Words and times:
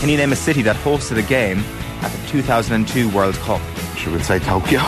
Can 0.00 0.08
you 0.08 0.16
name 0.16 0.32
a 0.32 0.36
city 0.36 0.62
that 0.62 0.76
hosted 0.76 1.18
a 1.18 1.22
game 1.22 1.58
at 2.00 2.10
the 2.10 2.28
2002 2.28 3.10
World 3.10 3.34
Cup? 3.34 3.60
Should 3.98 4.14
we 4.14 4.22
say 4.22 4.38
Tokyo? 4.38 4.80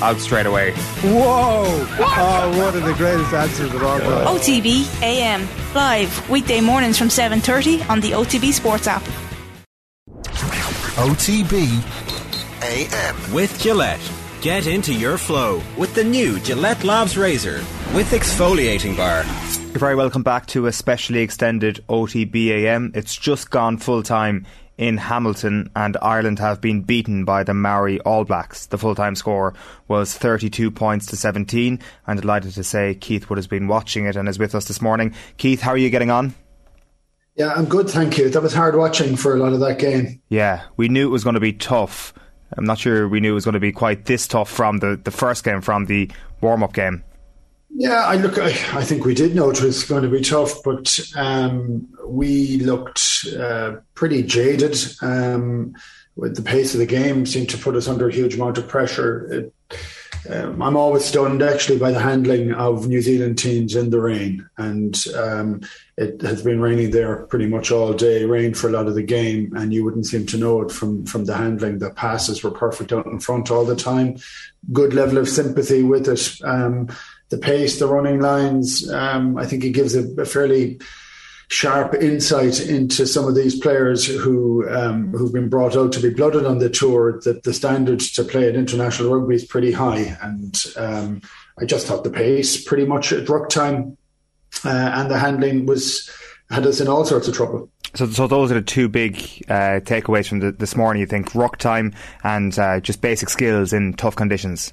Out 0.00 0.20
straight 0.20 0.46
away. 0.46 0.70
Whoa! 1.02 1.64
Oh, 1.98 2.54
one 2.56 2.76
of 2.76 2.84
the 2.84 2.94
greatest 2.94 3.34
answers 3.34 3.74
of 3.74 3.82
all 3.82 3.98
time. 3.98 4.28
OTB 4.28 5.02
AM 5.02 5.48
live 5.74 6.30
weekday 6.30 6.60
mornings 6.60 6.96
from 6.96 7.08
7:30 7.08 7.82
on 7.90 7.98
the 7.98 8.12
OTB 8.12 8.52
Sports 8.52 8.86
app. 8.86 9.02
OTB 10.94 11.82
AM 12.62 13.32
with 13.34 13.60
Gillette. 13.60 14.08
Get 14.40 14.68
into 14.68 14.94
your 14.94 15.18
flow 15.18 15.60
with 15.76 15.96
the 15.96 16.04
new 16.04 16.38
Gillette 16.38 16.84
Labs 16.84 17.18
Razor 17.18 17.58
with 17.92 18.12
exfoliating 18.12 18.96
bar. 18.96 19.24
You're 19.78 19.86
very 19.86 19.94
welcome 19.94 20.24
back 20.24 20.46
to 20.46 20.66
a 20.66 20.72
specially 20.72 21.20
extended 21.20 21.84
OTBAM. 21.88 22.96
It's 22.96 23.14
just 23.14 23.50
gone 23.50 23.78
full 23.78 24.02
time 24.02 24.44
in 24.76 24.96
Hamilton, 24.96 25.70
and 25.76 25.96
Ireland 26.02 26.40
have 26.40 26.60
been 26.60 26.82
beaten 26.82 27.24
by 27.24 27.44
the 27.44 27.54
Maori 27.54 28.00
All 28.00 28.24
Blacks. 28.24 28.66
The 28.66 28.76
full 28.76 28.96
time 28.96 29.14
score 29.14 29.54
was 29.86 30.18
32 30.18 30.72
points 30.72 31.06
to 31.06 31.16
17. 31.16 31.78
I'm 32.08 32.16
delighted 32.16 32.54
to 32.54 32.64
say 32.64 32.96
Keith 32.96 33.30
Wood 33.30 33.38
has 33.38 33.46
been 33.46 33.68
watching 33.68 34.06
it 34.06 34.16
and 34.16 34.28
is 34.28 34.36
with 34.36 34.56
us 34.56 34.66
this 34.66 34.82
morning. 34.82 35.14
Keith, 35.36 35.60
how 35.60 35.70
are 35.70 35.78
you 35.78 35.90
getting 35.90 36.10
on? 36.10 36.34
Yeah, 37.36 37.52
I'm 37.54 37.66
good, 37.66 37.88
thank 37.88 38.18
you. 38.18 38.30
That 38.30 38.42
was 38.42 38.54
hard 38.54 38.74
watching 38.74 39.14
for 39.14 39.36
a 39.36 39.38
lot 39.38 39.52
of 39.52 39.60
that 39.60 39.78
game. 39.78 40.20
Yeah, 40.28 40.64
we 40.76 40.88
knew 40.88 41.06
it 41.06 41.12
was 41.12 41.22
going 41.22 41.34
to 41.34 41.40
be 41.40 41.52
tough. 41.52 42.12
I'm 42.56 42.64
not 42.64 42.80
sure 42.80 43.08
we 43.08 43.20
knew 43.20 43.30
it 43.30 43.34
was 43.34 43.44
going 43.44 43.52
to 43.52 43.60
be 43.60 43.70
quite 43.70 44.06
this 44.06 44.26
tough 44.26 44.50
from 44.50 44.78
the, 44.78 45.00
the 45.00 45.12
first 45.12 45.44
game, 45.44 45.60
from 45.60 45.86
the 45.86 46.10
warm 46.40 46.64
up 46.64 46.72
game. 46.72 47.04
Yeah, 47.70 48.04
I 48.06 48.16
look. 48.16 48.38
I, 48.38 48.46
I, 48.46 48.82
think 48.82 49.04
we 49.04 49.14
did 49.14 49.34
know 49.34 49.50
it 49.50 49.60
was 49.60 49.84
going 49.84 50.02
to 50.02 50.08
be 50.08 50.22
tough, 50.22 50.62
but 50.64 50.98
um, 51.16 51.86
we 52.06 52.58
looked 52.58 53.26
uh, 53.38 53.76
pretty 53.94 54.22
jaded. 54.22 54.76
Um, 55.02 55.74
with 56.18 56.34
the 56.34 56.42
pace 56.42 56.74
of 56.74 56.80
the 56.80 56.86
game, 56.86 57.24
seemed 57.24 57.48
to 57.48 57.56
put 57.56 57.76
us 57.76 57.86
under 57.86 58.08
a 58.08 58.12
huge 58.12 58.34
amount 58.34 58.58
of 58.58 58.66
pressure. 58.66 59.32
It, 59.32 59.54
um, 60.28 60.60
I'm 60.60 60.76
always 60.76 61.04
stunned 61.04 61.42
actually 61.42 61.78
by 61.78 61.92
the 61.92 62.00
handling 62.00 62.52
of 62.52 62.88
New 62.88 63.00
Zealand 63.00 63.38
teams 63.38 63.76
in 63.76 63.90
the 63.90 64.00
rain, 64.00 64.48
and 64.58 65.02
um, 65.16 65.60
it 65.96 66.20
has 66.22 66.42
been 66.42 66.60
raining 66.60 66.90
there 66.90 67.24
pretty 67.26 67.46
much 67.46 67.70
all 67.70 67.92
day. 67.92 68.24
Rain 68.24 68.52
for 68.52 68.68
a 68.68 68.72
lot 68.72 68.88
of 68.88 68.96
the 68.96 69.02
game, 69.02 69.52
and 69.56 69.72
you 69.72 69.84
wouldn't 69.84 70.06
seem 70.06 70.26
to 70.26 70.36
know 70.36 70.60
it 70.62 70.72
from 70.72 71.06
from 71.06 71.24
the 71.24 71.36
handling. 71.36 71.78
The 71.78 71.90
passes 71.90 72.42
were 72.42 72.50
perfect 72.50 72.92
out 72.92 73.06
in 73.06 73.20
front 73.20 73.50
all 73.50 73.64
the 73.64 73.76
time. 73.76 74.16
Good 74.72 74.94
level 74.94 75.18
of 75.18 75.28
sympathy 75.28 75.84
with 75.84 76.08
it. 76.08 76.44
The 77.30 77.38
pace, 77.38 77.78
the 77.78 77.86
running 77.86 78.20
lines. 78.20 78.90
Um, 78.90 79.36
I 79.36 79.46
think 79.46 79.64
it 79.64 79.70
gives 79.70 79.94
a, 79.94 80.20
a, 80.20 80.24
fairly 80.24 80.80
sharp 81.48 81.94
insight 81.94 82.60
into 82.60 83.06
some 83.06 83.26
of 83.26 83.34
these 83.34 83.58
players 83.58 84.06
who 84.06 84.68
um, 84.70 85.12
who've 85.12 85.32
been 85.32 85.48
brought 85.48 85.76
out 85.76 85.92
to 85.92 86.00
be 86.00 86.10
blooded 86.10 86.46
on 86.46 86.58
the 86.58 86.70
tour. 86.70 87.20
That 87.24 87.42
the 87.42 87.52
standards 87.52 88.12
to 88.12 88.24
play 88.24 88.48
at 88.48 88.56
international 88.56 89.14
rugby 89.14 89.34
is 89.34 89.44
pretty 89.44 89.72
high, 89.72 90.16
and 90.22 90.62
um, 90.76 91.22
I 91.58 91.64
just 91.66 91.86
thought 91.86 92.04
the 92.04 92.10
pace 92.10 92.62
pretty 92.62 92.86
much 92.86 93.12
at 93.12 93.28
ruck 93.28 93.50
time 93.50 93.98
uh, 94.64 94.68
and 94.68 95.10
the 95.10 95.18
handling 95.18 95.66
was 95.66 96.10
had 96.50 96.66
us 96.66 96.80
in 96.80 96.88
all 96.88 97.04
sorts 97.04 97.28
of 97.28 97.34
trouble. 97.34 97.70
So, 97.94 98.06
so 98.06 98.26
those 98.26 98.50
are 98.50 98.54
the 98.54 98.62
two 98.62 98.88
big 98.88 99.16
uh, 99.48 99.80
takeaways 99.80 100.28
from 100.28 100.40
the, 100.40 100.52
this 100.52 100.76
morning. 100.76 101.00
You 101.00 101.06
think 101.06 101.34
ruck 101.34 101.58
time 101.58 101.94
and 102.22 102.58
uh, 102.58 102.80
just 102.80 103.00
basic 103.00 103.28
skills 103.28 103.72
in 103.72 103.94
tough 103.94 104.16
conditions. 104.16 104.72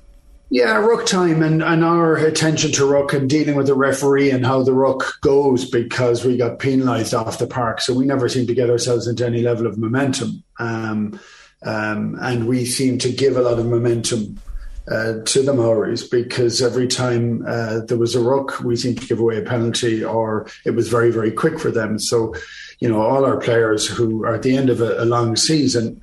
Yeah, 0.52 0.78
ruck 0.78 1.08
time 1.08 1.42
and, 1.42 1.64
and 1.64 1.84
our 1.84 2.16
attention 2.18 2.72
to 2.74 2.86
ruck 2.86 3.14
and 3.14 3.28
dealing 3.28 3.56
with 3.56 3.66
the 3.66 3.74
referee 3.74 4.30
and 4.30 4.46
how 4.46 4.62
the 4.62 4.74
ruck 4.74 5.20
goes 5.22 5.70
because 5.70 6.24
we 6.24 6.38
got 6.38 6.60
penalised 6.60 7.16
off 7.16 7.40
the 7.40 7.48
park. 7.48 7.82
So 7.82 7.94
we 7.94 8.06
never 8.06 8.30
seem 8.30 8.46
to 8.48 8.54
get 8.54 8.70
ourselves 8.70 9.08
into 9.08 9.26
any 9.26 9.42
level 9.42 9.66
of 9.66 9.80
momentum. 9.80 10.44
Um, 10.60 11.20
um, 11.66 12.18
and 12.22 12.48
we 12.48 12.64
seem 12.66 13.00
to 13.00 13.12
give 13.12 13.38
a 13.38 13.42
lot 13.42 13.58
of 13.58 13.66
momentum 13.66 14.40
uh, 14.90 15.14
to 15.26 15.42
the 15.42 15.52
Maoris 15.52 16.08
because 16.08 16.62
every 16.62 16.88
time 16.88 17.44
uh, 17.48 17.80
there 17.88 17.98
was 17.98 18.14
a 18.14 18.22
ruck, 18.22 18.60
we 18.60 18.76
seemed 18.76 19.02
to 19.02 19.08
give 19.08 19.20
away 19.20 19.40
a 19.40 19.42
penalty 19.42 20.04
or 20.04 20.48
it 20.64 20.72
was 20.72 20.90
very, 20.90 21.10
very 21.10 21.32
quick 21.32 21.60
for 21.60 21.72
them. 21.72 21.98
So, 21.98 22.36
you 22.80 22.88
know, 22.88 23.02
all 23.02 23.26
our 23.26 23.38
players 23.38 23.88
who 23.88 24.24
are 24.24 24.36
at 24.36 24.44
the 24.44 24.56
end 24.56 24.70
of 24.70 24.80
a, 24.80 25.02
a 25.02 25.06
long 25.06 25.36
season, 25.36 26.02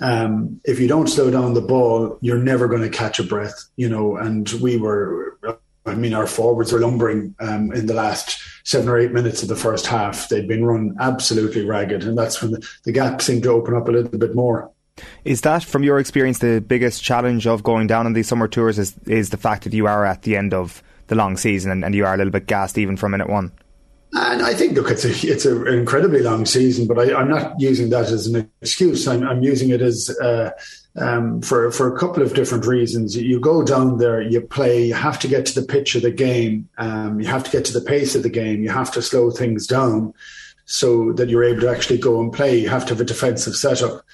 um, 0.00 0.60
if 0.64 0.78
you 0.80 0.88
don't 0.88 1.08
slow 1.08 1.30
down 1.30 1.54
the 1.54 1.60
ball, 1.60 2.18
you're 2.20 2.38
never 2.38 2.68
going 2.68 2.82
to 2.82 2.88
catch 2.88 3.18
a 3.18 3.24
breath, 3.24 3.64
you 3.76 3.88
know. 3.88 4.16
And 4.16 4.48
we 4.60 4.76
were, 4.76 5.38
I 5.86 5.94
mean, 5.94 6.14
our 6.14 6.26
forwards 6.26 6.72
were 6.72 6.80
lumbering 6.80 7.34
um, 7.40 7.72
in 7.72 7.86
the 7.86 7.94
last 7.94 8.40
seven 8.64 8.88
or 8.88 8.98
eight 8.98 9.12
minutes 9.12 9.42
of 9.42 9.48
the 9.48 9.56
first 9.56 9.86
half. 9.86 10.28
They'd 10.28 10.48
been 10.48 10.64
run 10.64 10.96
absolutely 11.00 11.64
ragged, 11.64 12.04
and 12.04 12.16
that's 12.16 12.40
when 12.40 12.52
the, 12.52 12.68
the 12.84 12.92
gap 12.92 13.22
seemed 13.22 13.42
to 13.44 13.50
open 13.50 13.74
up 13.74 13.88
a 13.88 13.92
little 13.92 14.18
bit 14.18 14.34
more. 14.34 14.70
Is 15.24 15.40
that, 15.40 15.64
from 15.64 15.82
your 15.82 15.98
experience, 15.98 16.38
the 16.38 16.60
biggest 16.60 17.02
challenge 17.02 17.46
of 17.46 17.62
going 17.62 17.86
down 17.86 18.06
on 18.06 18.12
these 18.12 18.28
summer 18.28 18.46
tours? 18.46 18.78
Is 18.78 18.94
is 19.06 19.30
the 19.30 19.36
fact 19.36 19.64
that 19.64 19.72
you 19.72 19.86
are 19.86 20.04
at 20.04 20.22
the 20.22 20.36
end 20.36 20.54
of 20.54 20.82
the 21.08 21.14
long 21.14 21.36
season 21.36 21.70
and, 21.70 21.84
and 21.84 21.94
you 21.94 22.06
are 22.06 22.14
a 22.14 22.16
little 22.16 22.32
bit 22.32 22.46
gassed 22.46 22.78
even 22.78 22.96
from 22.96 23.10
minute 23.10 23.28
one? 23.28 23.52
And 24.16 24.42
I 24.42 24.54
think, 24.54 24.74
look, 24.74 24.90
it's 24.90 25.04
a, 25.04 25.10
it's 25.28 25.44
an 25.44 25.66
incredibly 25.66 26.20
long 26.20 26.46
season, 26.46 26.86
but 26.86 26.98
I, 26.98 27.20
am 27.20 27.28
not 27.28 27.60
using 27.60 27.90
that 27.90 28.06
as 28.06 28.28
an 28.28 28.48
excuse. 28.60 29.08
I'm, 29.08 29.26
I'm 29.26 29.42
using 29.42 29.70
it 29.70 29.82
as 29.82 30.08
uh, 30.20 30.50
um, 30.96 31.42
for 31.42 31.72
for 31.72 31.92
a 31.92 31.98
couple 31.98 32.22
of 32.22 32.32
different 32.32 32.64
reasons. 32.64 33.16
You 33.16 33.40
go 33.40 33.64
down 33.64 33.98
there, 33.98 34.22
you 34.22 34.40
play, 34.40 34.86
you 34.86 34.94
have 34.94 35.18
to 35.20 35.28
get 35.28 35.46
to 35.46 35.60
the 35.60 35.66
pitch 35.66 35.96
of 35.96 36.02
the 36.02 36.12
game, 36.12 36.68
um, 36.78 37.20
you 37.20 37.26
have 37.26 37.42
to 37.42 37.50
get 37.50 37.64
to 37.66 37.72
the 37.72 37.84
pace 37.84 38.14
of 38.14 38.22
the 38.22 38.30
game, 38.30 38.62
you 38.62 38.70
have 38.70 38.92
to 38.92 39.02
slow 39.02 39.32
things 39.32 39.66
down 39.66 40.14
so 40.64 41.12
that 41.14 41.28
you're 41.28 41.44
able 41.44 41.62
to 41.62 41.70
actually 41.70 41.98
go 41.98 42.20
and 42.20 42.32
play. 42.32 42.56
You 42.56 42.68
have 42.68 42.84
to 42.86 42.94
have 42.94 43.00
a 43.00 43.04
defensive 43.04 43.56
setup. 43.56 44.04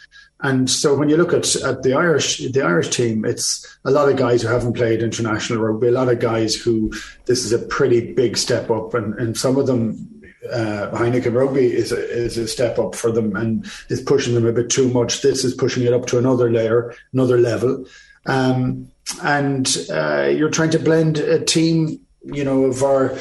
And 0.42 0.70
so 0.70 0.94
when 0.94 1.08
you 1.08 1.16
look 1.16 1.34
at, 1.34 1.54
at 1.56 1.82
the 1.82 1.92
Irish 1.92 2.38
the 2.38 2.62
Irish 2.62 2.88
team, 2.88 3.24
it's 3.24 3.66
a 3.84 3.90
lot 3.90 4.08
of 4.08 4.16
guys 4.16 4.42
who 4.42 4.48
haven't 4.48 4.72
played 4.72 5.02
international 5.02 5.60
rugby, 5.60 5.88
a 5.88 5.92
lot 5.92 6.08
of 6.08 6.18
guys 6.18 6.54
who 6.54 6.92
this 7.26 7.44
is 7.44 7.52
a 7.52 7.58
pretty 7.58 8.12
big 8.14 8.36
step 8.36 8.70
up, 8.70 8.94
and, 8.94 9.14
and 9.14 9.36
some 9.36 9.58
of 9.58 9.66
them 9.66 10.20
uh, 10.50 10.90
Heineken 10.92 11.34
Rugby 11.34 11.72
is 11.72 11.92
a, 11.92 11.98
is 11.98 12.38
a 12.38 12.48
step 12.48 12.78
up 12.78 12.94
for 12.94 13.12
them 13.12 13.36
and 13.36 13.70
is 13.88 14.00
pushing 14.00 14.34
them 14.34 14.46
a 14.46 14.52
bit 14.52 14.70
too 14.70 14.88
much. 14.88 15.22
This 15.22 15.44
is 15.44 15.54
pushing 15.54 15.84
it 15.84 15.92
up 15.92 16.06
to 16.06 16.18
another 16.18 16.50
layer, 16.50 16.94
another 17.12 17.38
level. 17.38 17.84
Um, 18.26 18.90
and 19.22 19.76
uh, 19.90 20.28
you're 20.34 20.50
trying 20.50 20.70
to 20.70 20.78
blend 20.78 21.18
a 21.18 21.44
team, 21.44 22.00
you 22.24 22.44
know, 22.44 22.64
of 22.64 22.82
our 22.82 23.16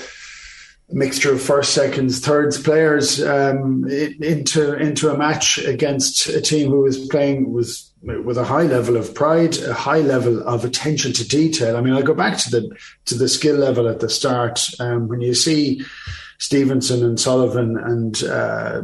mixture 0.91 1.33
of 1.33 1.41
first, 1.41 1.73
seconds, 1.73 2.19
thirds 2.19 2.61
players 2.61 3.21
um, 3.21 3.85
into 3.89 4.73
into 4.75 5.09
a 5.09 5.17
match 5.17 5.57
against 5.59 6.27
a 6.27 6.41
team 6.41 6.69
who 6.69 6.81
was 6.81 7.07
playing 7.07 7.53
was 7.53 7.91
with 8.01 8.37
a 8.37 8.45
high 8.45 8.63
level 8.63 8.97
of 8.97 9.13
pride, 9.13 9.57
a 9.59 9.73
high 9.73 9.99
level 9.99 10.41
of 10.47 10.65
attention 10.65 11.13
to 11.13 11.27
detail. 11.27 11.75
I 11.77 11.81
mean, 11.81 11.93
I 11.93 12.01
go 12.01 12.13
back 12.13 12.37
to 12.39 12.49
the 12.49 12.77
to 13.05 13.15
the 13.15 13.27
skill 13.27 13.57
level 13.57 13.87
at 13.87 13.99
the 13.99 14.09
start 14.09 14.67
um, 14.79 15.07
when 15.07 15.21
you 15.21 15.33
see 15.33 15.83
Stevenson 16.37 17.03
and 17.03 17.19
Sullivan 17.19 17.77
and. 17.77 18.23
Uh, 18.23 18.81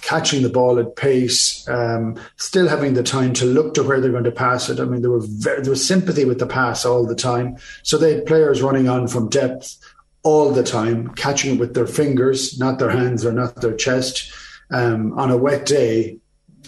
catching 0.00 0.42
the 0.42 0.48
ball 0.48 0.78
at 0.78 0.96
pace, 0.96 1.68
um, 1.68 2.18
still 2.36 2.66
having 2.66 2.94
the 2.94 3.02
time 3.02 3.32
to 3.34 3.44
look 3.44 3.74
to 3.74 3.82
where 3.82 4.00
they're 4.00 4.10
going 4.10 4.24
to 4.24 4.32
pass 4.32 4.68
it. 4.68 4.80
I 4.80 4.84
mean, 4.84 5.02
there 5.02 5.10
were 5.10 5.20
very, 5.22 5.62
there 5.62 5.70
was 5.70 5.86
sympathy 5.86 6.24
with 6.24 6.38
the 6.38 6.46
pass 6.46 6.84
all 6.84 7.06
the 7.06 7.14
time. 7.14 7.56
So 7.82 7.98
they 7.98 8.14
had 8.14 8.26
players 8.26 8.62
running 8.62 8.88
on 8.88 9.06
from 9.06 9.28
depth 9.28 9.78
all 10.22 10.52
the 10.52 10.62
time, 10.62 11.08
catching 11.14 11.54
it 11.54 11.60
with 11.60 11.74
their 11.74 11.86
fingers, 11.86 12.58
not 12.58 12.78
their 12.78 12.90
hands 12.90 13.24
or 13.24 13.32
not 13.32 13.60
their 13.60 13.74
chest. 13.74 14.32
Um, 14.70 15.18
on 15.18 15.30
a 15.30 15.36
wet 15.36 15.66
day, 15.66 16.18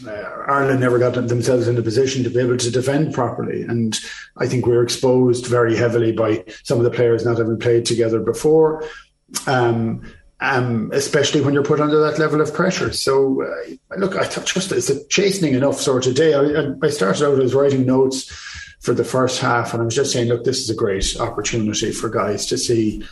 uh, 0.06 0.10
Ireland 0.10 0.80
never 0.80 0.98
got 0.98 1.14
themselves 1.14 1.68
in 1.68 1.78
a 1.78 1.82
position 1.82 2.24
to 2.24 2.30
be 2.30 2.40
able 2.40 2.56
to 2.56 2.70
defend 2.70 3.14
properly. 3.14 3.62
And 3.62 3.96
I 4.36 4.48
think 4.48 4.66
we 4.66 4.74
are 4.74 4.82
exposed 4.82 5.46
very 5.46 5.76
heavily 5.76 6.12
by 6.12 6.44
some 6.64 6.78
of 6.78 6.84
the 6.84 6.90
players 6.90 7.24
not 7.24 7.38
having 7.38 7.58
played 7.58 7.86
together 7.86 8.20
before. 8.20 8.84
Um, 9.46 10.02
um, 10.40 10.90
especially 10.92 11.40
when 11.40 11.54
you're 11.54 11.62
put 11.62 11.80
under 11.80 12.00
that 12.00 12.18
level 12.18 12.40
of 12.40 12.52
pressure. 12.52 12.92
So, 12.92 13.42
uh, 13.42 13.96
look, 13.96 14.16
I 14.16 14.24
thought 14.24 14.46
just 14.46 14.72
it's 14.72 14.90
a 14.90 15.06
chastening 15.06 15.54
enough 15.54 15.80
sort 15.80 16.06
of 16.06 16.14
day. 16.14 16.34
I, 16.34 16.74
I 16.82 16.90
started 16.90 17.26
out 17.26 17.40
as 17.40 17.54
writing 17.54 17.86
notes 17.86 18.30
for 18.80 18.92
the 18.92 19.04
first 19.04 19.40
half, 19.40 19.72
and 19.72 19.80
I 19.80 19.84
was 19.86 19.94
just 19.94 20.12
saying, 20.12 20.28
look, 20.28 20.44
this 20.44 20.60
is 20.60 20.68
a 20.68 20.74
great 20.74 21.16
opportunity 21.18 21.92
for 21.92 22.10
guys 22.10 22.44
to 22.46 22.58
see 22.58 23.02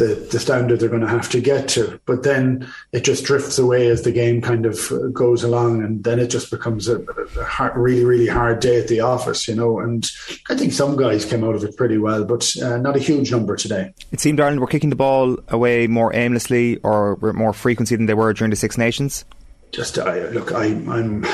the, 0.00 0.14
the 0.32 0.40
standard 0.40 0.80
they're 0.80 0.88
going 0.88 1.02
to 1.02 1.08
have 1.08 1.28
to 1.28 1.40
get 1.40 1.68
to. 1.68 2.00
But 2.06 2.22
then 2.22 2.66
it 2.92 3.04
just 3.04 3.24
drifts 3.24 3.58
away 3.58 3.88
as 3.88 4.02
the 4.02 4.10
game 4.10 4.40
kind 4.40 4.64
of 4.64 4.90
goes 5.12 5.44
along, 5.44 5.84
and 5.84 6.02
then 6.02 6.18
it 6.18 6.28
just 6.28 6.50
becomes 6.50 6.88
a, 6.88 7.02
a 7.38 7.44
hard, 7.44 7.76
really, 7.76 8.04
really 8.04 8.26
hard 8.26 8.60
day 8.60 8.80
at 8.80 8.88
the 8.88 9.00
office, 9.00 9.46
you 9.46 9.54
know. 9.54 9.78
And 9.78 10.10
I 10.48 10.56
think 10.56 10.72
some 10.72 10.96
guys 10.96 11.26
came 11.26 11.44
out 11.44 11.54
of 11.54 11.62
it 11.64 11.76
pretty 11.76 11.98
well, 11.98 12.24
but 12.24 12.50
uh, 12.62 12.78
not 12.78 12.96
a 12.96 12.98
huge 12.98 13.30
number 13.30 13.56
today. 13.56 13.92
It 14.10 14.20
seemed 14.20 14.40
Ireland 14.40 14.60
were 14.60 14.66
kicking 14.66 14.90
the 14.90 14.96
ball 14.96 15.36
away 15.48 15.86
more 15.86 16.14
aimlessly 16.16 16.78
or 16.78 17.16
more 17.34 17.52
frequency 17.52 17.94
than 17.94 18.06
they 18.06 18.14
were 18.14 18.32
during 18.32 18.50
the 18.50 18.56
Six 18.56 18.78
Nations. 18.78 19.26
Just 19.70 19.98
I, 19.98 20.28
look, 20.30 20.50
I, 20.52 20.64
I'm 20.64 21.24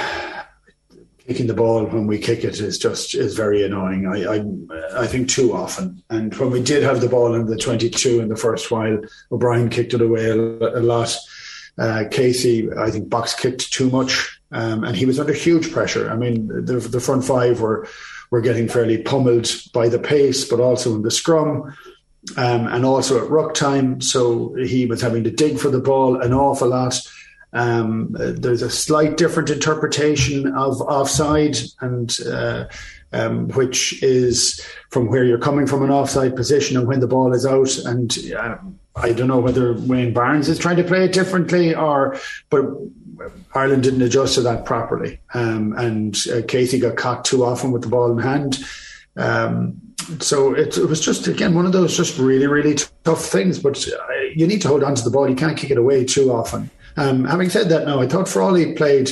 kicking 1.27 1.47
the 1.47 1.55
ball 1.55 1.85
when 1.85 2.07
we 2.07 2.19
kick 2.19 2.45
it 2.45 2.61
is 2.61 2.79
just 2.79 3.15
is 3.15 3.35
very 3.35 3.65
annoying. 3.65 4.07
I, 4.07 4.37
I, 4.37 5.03
I 5.03 5.07
think 5.07 5.29
too 5.29 5.55
often. 5.55 6.03
And 6.09 6.35
when 6.37 6.51
we 6.51 6.63
did 6.63 6.83
have 6.83 7.01
the 7.01 7.09
ball 7.09 7.35
in 7.35 7.47
the 7.47 7.57
22 7.57 8.21
in 8.21 8.29
the 8.29 8.37
first 8.37 8.71
while, 8.71 8.99
O'Brien 9.33 9.69
kicked 9.69 9.95
it 9.95 10.01
away 10.01 10.31
a, 10.31 10.37
a 10.37 10.83
lot. 10.83 11.17
Uh, 11.79 12.05
Casey, 12.11 12.69
I 12.73 12.91
think, 12.91 13.11
box 13.11 13.35
kicked 13.35 13.73
too 13.73 13.91
much, 13.91 14.41
um, 14.53 14.85
and 14.85 14.97
he 14.97 15.05
was 15.05 15.21
under 15.21 15.35
huge 15.35 15.73
pressure. 15.73 16.11
I 16.11 16.17
mean, 16.17 16.47
the, 16.49 16.79
the 16.79 17.01
front 17.01 17.25
five 17.25 17.61
were 17.61 17.87
were 18.31 18.41
getting 18.41 18.69
fairly 18.69 18.99
pummeled 18.99 19.49
by 19.73 19.89
the 19.89 19.99
pace, 19.99 20.49
but 20.49 20.61
also 20.61 20.95
in 20.95 21.03
the 21.03 21.11
scrum. 21.11 21.75
Um, 22.37 22.67
and 22.67 22.85
also 22.85 23.23
at 23.23 23.31
ruck 23.31 23.55
time, 23.55 24.01
so 24.01 24.53
he 24.55 24.85
was 24.85 25.01
having 25.01 25.23
to 25.23 25.31
dig 25.31 25.61
for 25.61 25.71
the 25.71 25.79
ball 25.79 26.21
an 26.21 26.35
awful 26.35 26.69
lot. 26.69 27.01
Um, 27.57 28.09
there's 28.11 28.63
a 28.63 28.71
slight 28.71 29.17
different 29.17 29.49
interpretation 29.49 30.53
of 30.55 30.81
offside, 30.83 31.57
and 31.81 32.15
uh, 32.27 32.67
um, 33.13 33.49
which 33.49 34.03
is 34.03 34.61
from 34.91 35.09
where 35.09 35.25
you're 35.25 35.39
coming 35.39 35.67
from 35.67 35.83
an 35.83 35.91
offside 35.91 36.37
position 36.37 36.77
and 36.77 36.87
when 36.87 37.01
the 37.01 37.07
ball 37.07 37.33
is 37.33 37.47
out. 37.47 37.77
And 37.79 38.15
uh, 38.37 38.57
I 38.95 39.13
don't 39.13 39.29
know 39.29 39.39
whether 39.39 39.73
Wayne 39.73 40.13
Barnes 40.13 40.49
is 40.49 40.59
trying 40.59 40.77
to 40.77 40.85
play 40.85 41.05
it 41.05 41.13
differently 41.13 41.75
or, 41.75 42.19
but 42.51 42.65
Ireland 43.55 43.85
didn't 43.85 44.03
adjust 44.03 44.35
to 44.35 44.43
that 44.43 44.65
properly. 44.65 45.21
Um, 45.33 45.73
and 45.79 46.17
uh, 46.33 46.43
Casey 46.47 46.79
got 46.79 46.97
caught 46.97 47.25
too 47.25 47.45
often 47.45 47.73
with 47.73 47.83
the 47.83 47.89
ball 47.89 48.13
in 48.13 48.19
hand. 48.19 48.59
Um, 49.17 49.81
so 50.21 50.55
it, 50.55 50.77
it, 50.77 50.85
was 50.85 51.01
just 51.01 51.27
again 51.27 51.55
one 51.55 51.65
of 51.65 51.73
those 51.73 51.97
just 51.97 52.19
really 52.19 52.47
really 52.47 52.77
tough 53.05 53.25
things. 53.25 53.59
But 53.59 53.89
uh, 53.89 54.13
you 54.35 54.47
need 54.47 54.61
to 54.63 54.69
hold 54.69 54.85
on 54.85 54.95
to 54.95 55.03
the 55.03 55.11
ball. 55.11 55.29
You 55.29 55.35
can't 55.35 55.57
kick 55.57 55.71
it 55.71 55.79
away 55.79 56.05
too 56.05 56.31
often. 56.31 56.71
Um, 56.97 57.25
having 57.25 57.51
said 57.51 57.69
that, 57.69 57.87
now 57.87 58.01
I 58.01 58.07
thought 58.07 58.29
Frawley 58.29 58.75
played 58.75 59.11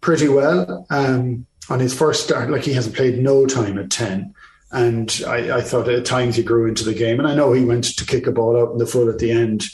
pretty 0.00 0.28
well 0.28 0.86
um, 0.90 1.46
on 1.68 1.80
his 1.80 1.94
first 1.94 2.24
start. 2.24 2.50
Like 2.50 2.64
he 2.64 2.74
hasn't 2.74 2.96
played 2.96 3.18
no 3.18 3.46
time 3.46 3.78
at 3.78 3.90
ten. 3.90 4.34
And 4.70 5.22
I, 5.26 5.58
I, 5.58 5.60
thought 5.60 5.88
at 5.88 6.04
times 6.04 6.34
he 6.34 6.42
grew 6.42 6.66
into 6.66 6.84
the 6.84 6.94
game. 6.94 7.20
And 7.20 7.28
I 7.28 7.34
know 7.36 7.52
he 7.52 7.64
went 7.64 7.96
to 7.96 8.04
kick 8.04 8.26
a 8.26 8.32
ball 8.32 8.60
out 8.60 8.72
in 8.72 8.78
the 8.78 8.86
full 8.86 9.08
at 9.08 9.20
the 9.20 9.30
end. 9.30 9.64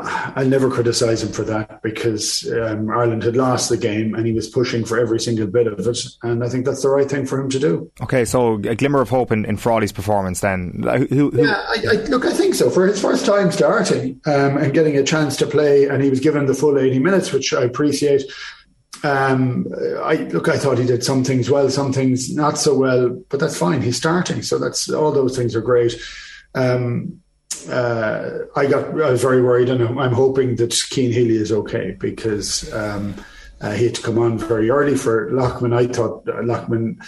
I'll 0.00 0.46
never 0.46 0.70
criticise 0.70 1.22
him 1.22 1.32
for 1.32 1.44
that 1.44 1.80
because 1.82 2.50
um, 2.50 2.90
Ireland 2.90 3.22
had 3.22 3.36
lost 3.36 3.68
the 3.68 3.76
game 3.76 4.14
and 4.14 4.26
he 4.26 4.32
was 4.32 4.48
pushing 4.48 4.84
for 4.84 4.98
every 4.98 5.20
single 5.20 5.46
bit 5.46 5.68
of 5.68 5.86
it. 5.86 5.98
And 6.22 6.42
I 6.42 6.48
think 6.48 6.64
that's 6.64 6.82
the 6.82 6.88
right 6.88 7.08
thing 7.08 7.26
for 7.26 7.38
him 7.38 7.48
to 7.50 7.60
do. 7.60 7.90
Okay, 8.02 8.24
so 8.24 8.54
a 8.54 8.74
glimmer 8.74 9.00
of 9.00 9.08
hope 9.08 9.30
in, 9.30 9.44
in 9.44 9.56
Frawley's 9.56 9.92
performance 9.92 10.40
then. 10.40 10.82
Who, 11.10 11.30
who? 11.30 11.42
Yeah, 11.42 11.62
I, 11.68 11.84
I, 11.90 11.94
look, 12.06 12.24
I 12.24 12.32
think 12.32 12.56
so. 12.56 12.70
For 12.70 12.86
his 12.86 13.00
first 13.00 13.24
time 13.24 13.52
starting 13.52 14.20
um, 14.26 14.56
and 14.56 14.74
getting 14.74 14.96
a 14.96 15.04
chance 15.04 15.36
to 15.36 15.46
play, 15.46 15.86
and 15.86 16.02
he 16.02 16.10
was 16.10 16.20
given 16.20 16.46
the 16.46 16.54
full 16.54 16.78
80 16.78 16.98
minutes, 16.98 17.32
which 17.32 17.54
I 17.54 17.62
appreciate. 17.62 18.24
Um, 19.04 19.66
I 20.02 20.14
look. 20.32 20.48
I 20.48 20.56
thought 20.56 20.78
he 20.78 20.86
did 20.86 21.04
some 21.04 21.24
things 21.24 21.50
well, 21.50 21.68
some 21.68 21.92
things 21.92 22.34
not 22.34 22.56
so 22.56 22.74
well, 22.76 23.10
but 23.28 23.38
that's 23.38 23.58
fine. 23.58 23.82
He's 23.82 23.98
starting, 23.98 24.40
so 24.40 24.58
that's 24.58 24.88
all 24.90 25.12
those 25.12 25.36
things 25.36 25.54
are 25.54 25.60
great. 25.60 25.94
Um, 26.54 27.20
uh, 27.68 28.46
I 28.56 28.66
got 28.66 28.88
I 29.00 29.10
was 29.10 29.22
very 29.22 29.42
worried, 29.42 29.68
and 29.68 29.82
I'm 29.98 30.12
hoping 30.12 30.56
that 30.56 30.72
Cian 30.72 31.12
Healy 31.12 31.36
is 31.36 31.52
okay 31.52 31.96
because 31.98 32.72
um, 32.72 33.14
uh, 33.60 33.72
he 33.72 33.84
had 33.84 33.94
to 33.96 34.02
come 34.02 34.18
on 34.18 34.38
very 34.38 34.70
early 34.70 34.96
for 34.96 35.30
Loughman. 35.32 35.72
I 35.72 35.86
thought 35.86 36.28
uh, 36.28 36.42
Loughman. 36.42 36.98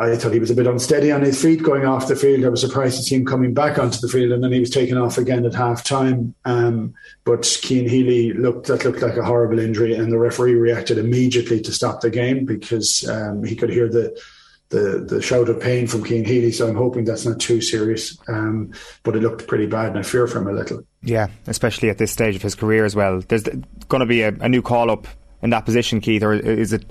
I 0.00 0.16
thought 0.16 0.32
he 0.32 0.38
was 0.38 0.50
a 0.50 0.54
bit 0.54 0.66
unsteady 0.66 1.12
on 1.12 1.20
his 1.20 1.42
feet 1.42 1.62
going 1.62 1.84
off 1.84 2.08
the 2.08 2.16
field. 2.16 2.42
I 2.42 2.48
was 2.48 2.62
surprised 2.62 2.96
to 2.96 3.02
see 3.02 3.16
him 3.16 3.26
coming 3.26 3.52
back 3.52 3.78
onto 3.78 3.98
the 4.00 4.08
field, 4.08 4.32
and 4.32 4.42
then 4.42 4.50
he 4.50 4.60
was 4.60 4.70
taken 4.70 4.96
off 4.96 5.18
again 5.18 5.44
at 5.44 5.54
half 5.54 5.84
time. 5.84 6.34
Um, 6.46 6.94
but 7.24 7.44
Cian 7.44 7.86
Healy 7.86 8.32
looked 8.32 8.68
that 8.68 8.84
looked 8.84 9.02
like 9.02 9.18
a 9.18 9.24
horrible 9.24 9.58
injury, 9.58 9.94
and 9.94 10.10
the 10.10 10.18
referee 10.18 10.54
reacted 10.54 10.96
immediately 10.96 11.60
to 11.60 11.72
stop 11.72 12.00
the 12.00 12.10
game 12.10 12.46
because 12.46 13.06
um, 13.08 13.44
he 13.44 13.54
could 13.54 13.70
hear 13.70 13.88
the 13.88 14.18
the 14.70 15.04
the 15.06 15.22
shout 15.22 15.48
of 15.48 15.60
pain 15.60 15.86
from 15.86 16.04
Cian 16.04 16.24
Healy. 16.24 16.52
So 16.52 16.68
I'm 16.68 16.76
hoping 16.76 17.04
that's 17.04 17.26
not 17.26 17.40
too 17.40 17.60
serious. 17.60 18.16
Um, 18.28 18.72
but 19.02 19.16
it 19.16 19.22
looked 19.22 19.46
pretty 19.46 19.66
bad, 19.66 19.90
and 19.90 19.98
I 19.98 20.02
fear 20.02 20.26
for 20.26 20.38
him 20.38 20.48
a 20.48 20.52
little. 20.52 20.84
Yeah, 21.02 21.28
especially 21.46 21.90
at 21.90 21.98
this 21.98 22.10
stage 22.10 22.36
of 22.36 22.42
his 22.42 22.54
career 22.54 22.84
as 22.84 22.96
well. 22.96 23.20
There's 23.20 23.44
going 23.88 24.00
to 24.00 24.06
be 24.06 24.22
a, 24.22 24.28
a 24.40 24.48
new 24.48 24.62
call 24.62 24.90
up 24.90 25.06
in 25.44 25.50
that 25.50 25.66
position, 25.66 26.00
Keith, 26.00 26.22
or 26.22 26.32
is 26.32 26.72
it 26.72 26.86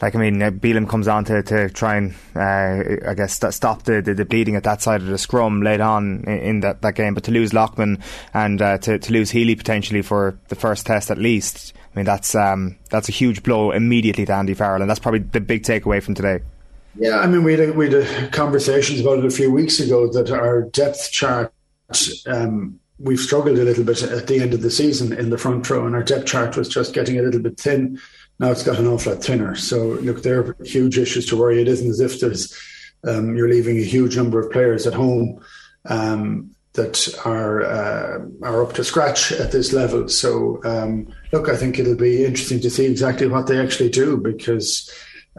like 0.00 0.16
I 0.16 0.18
mean, 0.18 0.42
uh, 0.42 0.50
Bealham 0.50 0.88
comes 0.88 1.06
on 1.06 1.26
to, 1.26 1.42
to 1.42 1.68
try 1.68 1.96
and 1.96 2.14
uh, 2.34 3.08
I 3.08 3.14
guess 3.14 3.34
st- 3.34 3.52
stop 3.52 3.82
the, 3.82 4.00
the, 4.00 4.14
the, 4.14 4.24
bleeding 4.24 4.56
at 4.56 4.64
that 4.64 4.80
side 4.80 5.02
of 5.02 5.08
the 5.08 5.18
scrum 5.18 5.62
late 5.62 5.82
on 5.82 6.24
in, 6.24 6.38
in 6.38 6.60
that, 6.60 6.80
that 6.80 6.94
game, 6.94 7.12
but 7.12 7.24
to 7.24 7.30
lose 7.30 7.52
Loughman 7.52 7.98
and 8.32 8.62
uh, 8.62 8.78
to, 8.78 8.98
to 8.98 9.12
lose 9.12 9.30
Healy 9.30 9.54
potentially 9.54 10.00
for 10.00 10.38
the 10.48 10.54
first 10.54 10.86
test 10.86 11.10
at 11.10 11.18
least, 11.18 11.74
I 11.76 11.96
mean 11.96 12.06
that's 12.06 12.34
um, 12.34 12.78
that's 12.88 13.10
a 13.10 13.12
huge 13.12 13.42
blow 13.42 13.70
immediately 13.70 14.24
to 14.24 14.32
Andy 14.32 14.54
Farrell, 14.54 14.80
and 14.80 14.88
that's 14.88 15.00
probably 15.00 15.20
the 15.20 15.40
big 15.40 15.62
takeaway 15.62 16.02
from 16.02 16.14
today. 16.14 16.40
Yeah, 16.96 17.18
I 17.20 17.26
mean, 17.26 17.44
we 17.44 17.56
had, 17.56 17.76
we 17.76 17.90
had 17.90 18.32
conversations 18.32 19.00
about 19.00 19.18
it 19.18 19.24
a 19.24 19.30
few 19.30 19.50
weeks 19.50 19.80
ago 19.80 20.10
that 20.12 20.30
our 20.30 20.62
depth 20.62 21.10
chart, 21.12 21.52
um, 22.26 22.80
we've 22.98 23.20
struggled 23.20 23.58
a 23.58 23.64
little 23.64 23.84
bit 23.84 24.02
at 24.02 24.26
the 24.26 24.40
end 24.40 24.54
of 24.54 24.62
the 24.62 24.70
season 24.70 25.12
in 25.12 25.30
the 25.30 25.38
front 25.38 25.68
row, 25.70 25.86
and 25.86 25.94
our 25.94 26.02
depth 26.02 26.26
chart 26.26 26.56
was 26.56 26.68
just 26.68 26.92
getting 26.92 27.18
a 27.18 27.22
little 27.22 27.40
bit 27.40 27.58
thin. 27.58 27.98
Now 28.38 28.50
it's 28.50 28.62
got 28.62 28.78
an 28.78 28.86
awful 28.86 29.12
lot 29.12 29.22
thinner. 29.22 29.54
So, 29.54 29.98
look, 30.00 30.22
there 30.22 30.40
are 30.40 30.56
huge 30.64 30.98
issues 30.98 31.26
to 31.26 31.36
worry. 31.36 31.60
It 31.60 31.68
isn't 31.68 31.88
as 31.88 32.00
if 32.00 32.20
there's 32.20 32.58
um, 33.06 33.36
you're 33.36 33.48
leaving 33.48 33.78
a 33.78 33.84
huge 33.84 34.16
number 34.16 34.40
of 34.40 34.50
players 34.50 34.86
at 34.86 34.94
home 34.94 35.42
um, 35.86 36.50
that 36.74 37.08
are 37.24 37.62
uh, 37.62 38.18
are 38.42 38.62
up 38.62 38.74
to 38.74 38.84
scratch 38.84 39.32
at 39.32 39.52
this 39.52 39.72
level. 39.72 40.08
So, 40.08 40.60
um, 40.64 41.12
look, 41.32 41.48
I 41.48 41.56
think 41.56 41.78
it'll 41.78 41.96
be 41.96 42.24
interesting 42.24 42.60
to 42.60 42.70
see 42.70 42.86
exactly 42.86 43.28
what 43.28 43.46
they 43.46 43.60
actually 43.60 43.90
do 43.90 44.16
because 44.16 44.90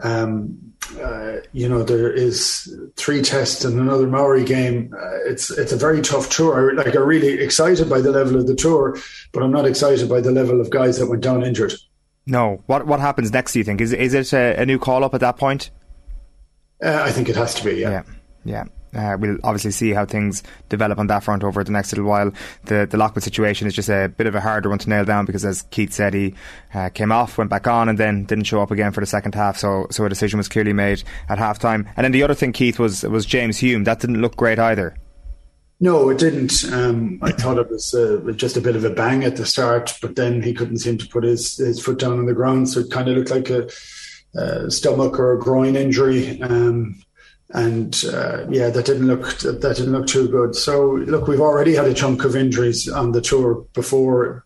um, 0.02 0.72
uh, 1.00 1.40
you 1.52 1.68
know 1.68 1.82
there 1.82 2.10
is 2.10 2.74
three 2.96 3.22
tests 3.22 3.64
and 3.64 3.78
another 3.78 4.06
Maori 4.06 4.44
game. 4.44 4.94
Uh, 4.96 5.18
it's 5.26 5.50
it's 5.50 5.72
a 5.72 5.76
very 5.76 6.00
tough 6.00 6.30
tour. 6.30 6.70
I, 6.70 6.74
like 6.74 6.94
I'm 6.94 7.04
really 7.04 7.40
excited 7.40 7.88
by 7.88 8.00
the 8.00 8.10
level 8.10 8.36
of 8.36 8.46
the 8.46 8.54
tour, 8.54 8.98
but 9.32 9.42
I'm 9.42 9.52
not 9.52 9.66
excited 9.66 10.08
by 10.08 10.20
the 10.20 10.32
level 10.32 10.60
of 10.60 10.70
guys 10.70 10.98
that 10.98 11.06
went 11.06 11.22
down 11.22 11.42
injured. 11.42 11.74
No, 12.26 12.62
what 12.66 12.86
what 12.86 13.00
happens 13.00 13.32
next? 13.32 13.52
Do 13.52 13.58
you 13.58 13.64
think 13.64 13.80
is 13.80 13.92
is 13.92 14.14
it 14.14 14.32
a, 14.32 14.60
a 14.62 14.66
new 14.66 14.78
call 14.78 15.04
up 15.04 15.14
at 15.14 15.20
that 15.20 15.36
point? 15.36 15.70
Uh, 16.82 17.02
I 17.02 17.10
think 17.12 17.28
it 17.28 17.36
has 17.36 17.54
to 17.54 17.64
be. 17.64 17.76
Yeah, 17.76 17.90
yeah. 17.90 18.02
yeah. 18.44 18.64
Uh, 18.94 19.16
we'll 19.18 19.38
obviously 19.42 19.70
see 19.70 19.92
how 19.92 20.04
things 20.04 20.42
develop 20.68 20.98
on 20.98 21.06
that 21.06 21.24
front 21.24 21.42
over 21.42 21.64
the 21.64 21.72
next 21.72 21.92
little 21.92 22.04
while. 22.04 22.30
The 22.64 22.86
the 22.90 22.98
Loughman 22.98 23.22
situation 23.22 23.66
is 23.66 23.74
just 23.74 23.88
a 23.88 24.12
bit 24.16 24.26
of 24.26 24.34
a 24.34 24.40
harder 24.40 24.68
one 24.68 24.78
to 24.78 24.88
nail 24.88 25.04
down 25.04 25.24
because, 25.24 25.44
as 25.44 25.62
Keith 25.70 25.92
said, 25.92 26.14
he 26.14 26.34
uh, 26.74 26.90
came 26.90 27.10
off, 27.10 27.38
went 27.38 27.50
back 27.50 27.66
on, 27.66 27.88
and 27.88 27.98
then 27.98 28.24
didn't 28.24 28.44
show 28.44 28.60
up 28.60 28.70
again 28.70 28.92
for 28.92 29.00
the 29.00 29.06
second 29.06 29.34
half. 29.34 29.56
So 29.56 29.86
so 29.90 30.04
a 30.04 30.08
decision 30.08 30.38
was 30.38 30.48
clearly 30.48 30.72
made 30.72 31.02
at 31.28 31.38
half 31.38 31.58
time. 31.58 31.88
And 31.96 32.04
then 32.04 32.12
the 32.12 32.22
other 32.22 32.34
thing, 32.34 32.52
Keith, 32.52 32.78
was 32.78 33.02
was 33.02 33.24
James 33.24 33.58
Hume. 33.58 33.84
That 33.84 34.00
didn't 34.00 34.20
look 34.20 34.36
great 34.36 34.58
either. 34.58 34.96
No, 35.82 36.10
it 36.10 36.18
didn't. 36.18 36.62
Um, 36.72 37.18
I 37.22 37.32
thought 37.32 37.58
it 37.58 37.68
was 37.68 37.92
uh, 37.92 38.20
just 38.36 38.56
a 38.56 38.60
bit 38.60 38.76
of 38.76 38.84
a 38.84 38.90
bang 38.90 39.24
at 39.24 39.34
the 39.34 39.44
start, 39.44 39.98
but 40.00 40.14
then 40.14 40.40
he 40.40 40.54
couldn't 40.54 40.78
seem 40.78 40.96
to 40.98 41.08
put 41.08 41.24
his, 41.24 41.56
his 41.56 41.80
foot 41.80 41.98
down 41.98 42.20
on 42.20 42.26
the 42.26 42.34
ground, 42.34 42.68
so 42.68 42.80
it 42.80 42.92
kind 42.92 43.08
of 43.08 43.16
looked 43.16 43.32
like 43.32 43.50
a, 43.50 43.68
a 44.36 44.70
stomach 44.70 45.18
or 45.18 45.32
a 45.32 45.40
groin 45.40 45.74
injury. 45.74 46.40
Um, 46.40 47.02
and 47.54 48.04
uh, 48.12 48.46
yeah, 48.48 48.70
that 48.70 48.86
didn't 48.86 49.06
look 49.06 49.38
that 49.38 49.76
didn't 49.76 49.92
look 49.92 50.06
too 50.06 50.28
good. 50.28 50.54
So 50.54 50.92
look, 50.92 51.28
we've 51.28 51.40
already 51.40 51.74
had 51.74 51.86
a 51.86 51.94
chunk 51.94 52.24
of 52.24 52.34
injuries 52.34 52.88
on 52.88 53.12
the 53.12 53.20
tour 53.20 53.66
before. 53.74 54.44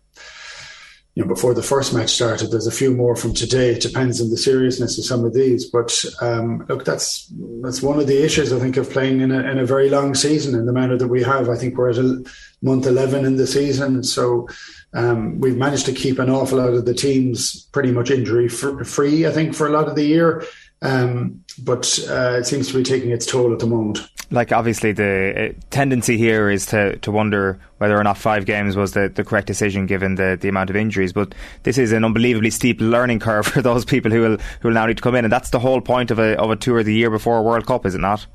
You 1.15 1.23
know, 1.23 1.29
before 1.29 1.55
the 1.55 1.63
first 1.63 1.95
match 1.95 2.11
started, 2.11 2.51
there's 2.51 2.67
a 2.67 2.71
few 2.71 2.93
more 2.93 3.15
from 3.15 3.33
today. 3.33 3.71
It 3.71 3.81
depends 3.81 4.21
on 4.21 4.29
the 4.29 4.37
seriousness 4.37 4.99
of 4.99 5.05
some 5.05 5.25
of 5.25 5.33
these, 5.33 5.65
but 5.65 6.05
um, 6.21 6.63
look, 6.69 6.85
that's 6.85 7.33
that's 7.63 7.81
one 7.81 7.99
of 7.99 8.05
the 8.05 8.23
issues 8.23 8.53
I 8.53 8.59
think 8.59 8.77
of 8.77 8.91
playing 8.91 9.21
in 9.21 9.31
a 9.31 9.39
in 9.39 9.57
a 9.57 9.65
very 9.65 9.89
long 9.89 10.13
season 10.13 10.53
in 10.53 10.67
the 10.67 10.73
manner 10.73 10.95
that 10.95 11.07
we 11.07 11.23
have. 11.23 11.49
I 11.49 11.55
think 11.55 11.75
we're 11.75 11.89
at 11.89 11.97
a 11.97 12.23
month 12.61 12.85
eleven 12.85 13.25
in 13.25 13.37
the 13.37 13.47
season, 13.47 14.03
so 14.03 14.47
um, 14.93 15.39
we've 15.39 15.57
managed 15.57 15.87
to 15.87 15.91
keep 15.93 16.19
an 16.19 16.29
awful 16.29 16.59
lot 16.59 16.73
of 16.73 16.85
the 16.85 16.93
teams 16.93 17.63
pretty 17.71 17.91
much 17.91 18.11
injury 18.11 18.47
free. 18.47 19.25
I 19.25 19.31
think 19.31 19.55
for 19.55 19.65
a 19.65 19.71
lot 19.71 19.87
of 19.87 19.95
the 19.95 20.05
year. 20.05 20.43
Um, 20.81 21.43
but 21.63 21.99
uh, 22.07 22.37
it 22.39 22.45
seems 22.45 22.67
to 22.67 22.75
be 22.75 22.83
taking 22.83 23.11
its 23.11 23.25
toll 23.25 23.51
at 23.51 23.59
the 23.59 23.65
moment. 23.65 23.99
Like 24.29 24.51
obviously, 24.51 24.91
the 24.91 25.49
uh, 25.49 25.59
tendency 25.69 26.17
here 26.17 26.49
is 26.49 26.65
to, 26.67 26.97
to 26.97 27.11
wonder 27.11 27.59
whether 27.77 27.97
or 27.97 28.03
not 28.03 28.17
five 28.17 28.45
games 28.45 28.75
was 28.75 28.91
the, 28.91 29.09
the 29.09 29.23
correct 29.23 29.47
decision 29.47 29.85
given 29.85 30.15
the, 30.15 30.37
the 30.39 30.49
amount 30.49 30.69
of 30.69 30.75
injuries. 30.75 31.13
But 31.13 31.33
this 31.63 31.77
is 31.77 31.91
an 31.93 32.03
unbelievably 32.03 32.49
steep 32.51 32.79
learning 32.81 33.19
curve 33.19 33.47
for 33.47 33.61
those 33.61 33.85
people 33.85 34.11
who 34.11 34.21
will 34.21 34.37
who 34.61 34.67
will 34.67 34.75
now 34.75 34.85
need 34.85 34.97
to 34.97 35.03
come 35.03 35.15
in, 35.15 35.25
and 35.25 35.31
that's 35.31 35.49
the 35.49 35.59
whole 35.59 35.81
point 35.81 36.11
of 36.11 36.19
a 36.19 36.37
of 36.39 36.51
a 36.51 36.55
tour 36.55 36.83
the 36.83 36.93
year 36.93 37.09
before 37.09 37.37
a 37.37 37.41
World 37.41 37.65
Cup, 37.65 37.85
is 37.85 37.95
it 37.95 38.01
not? 38.01 38.27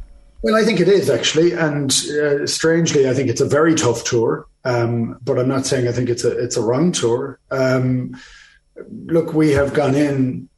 Well, 0.42 0.56
I 0.56 0.64
think 0.64 0.80
it 0.80 0.88
is 0.88 1.08
actually, 1.08 1.52
and 1.52 1.92
uh, 2.20 2.46
strangely, 2.48 3.08
I 3.08 3.14
think 3.14 3.28
it's 3.28 3.40
a 3.40 3.46
very 3.46 3.76
tough 3.76 4.02
tour. 4.02 4.48
Um, 4.64 5.18
but 5.22 5.38
I'm 5.38 5.48
not 5.48 5.66
saying 5.66 5.86
I 5.86 5.92
think 5.92 6.08
it's 6.08 6.24
a 6.24 6.36
it's 6.36 6.56
a 6.56 6.62
wrong 6.62 6.90
tour. 6.92 7.38
Um, 7.50 8.16
look, 9.06 9.34
we 9.34 9.50
have 9.52 9.74
gone 9.74 9.94
in 9.94 10.48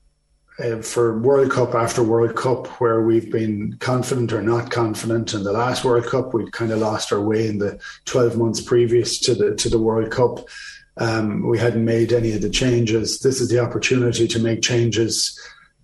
uh, 0.58 0.80
for 0.82 1.18
World 1.18 1.50
Cup 1.50 1.74
after 1.74 2.02
World 2.02 2.36
Cup, 2.36 2.68
where 2.80 3.02
we've 3.02 3.30
been 3.30 3.76
confident 3.80 4.32
or 4.32 4.42
not 4.42 4.70
confident. 4.70 5.34
In 5.34 5.42
the 5.42 5.52
last 5.52 5.84
World 5.84 6.06
Cup, 6.06 6.32
we'd 6.32 6.52
kind 6.52 6.70
of 6.70 6.78
lost 6.78 7.12
our 7.12 7.20
way 7.20 7.48
in 7.48 7.58
the 7.58 7.80
12 8.04 8.36
months 8.36 8.60
previous 8.60 9.18
to 9.20 9.34
the 9.34 9.54
to 9.56 9.68
the 9.68 9.80
World 9.80 10.10
Cup. 10.10 10.48
Um, 10.96 11.48
we 11.48 11.58
hadn't 11.58 11.84
made 11.84 12.12
any 12.12 12.32
of 12.34 12.42
the 12.42 12.50
changes. 12.50 13.20
This 13.20 13.40
is 13.40 13.48
the 13.48 13.58
opportunity 13.58 14.28
to 14.28 14.38
make 14.38 14.62
changes 14.62 15.38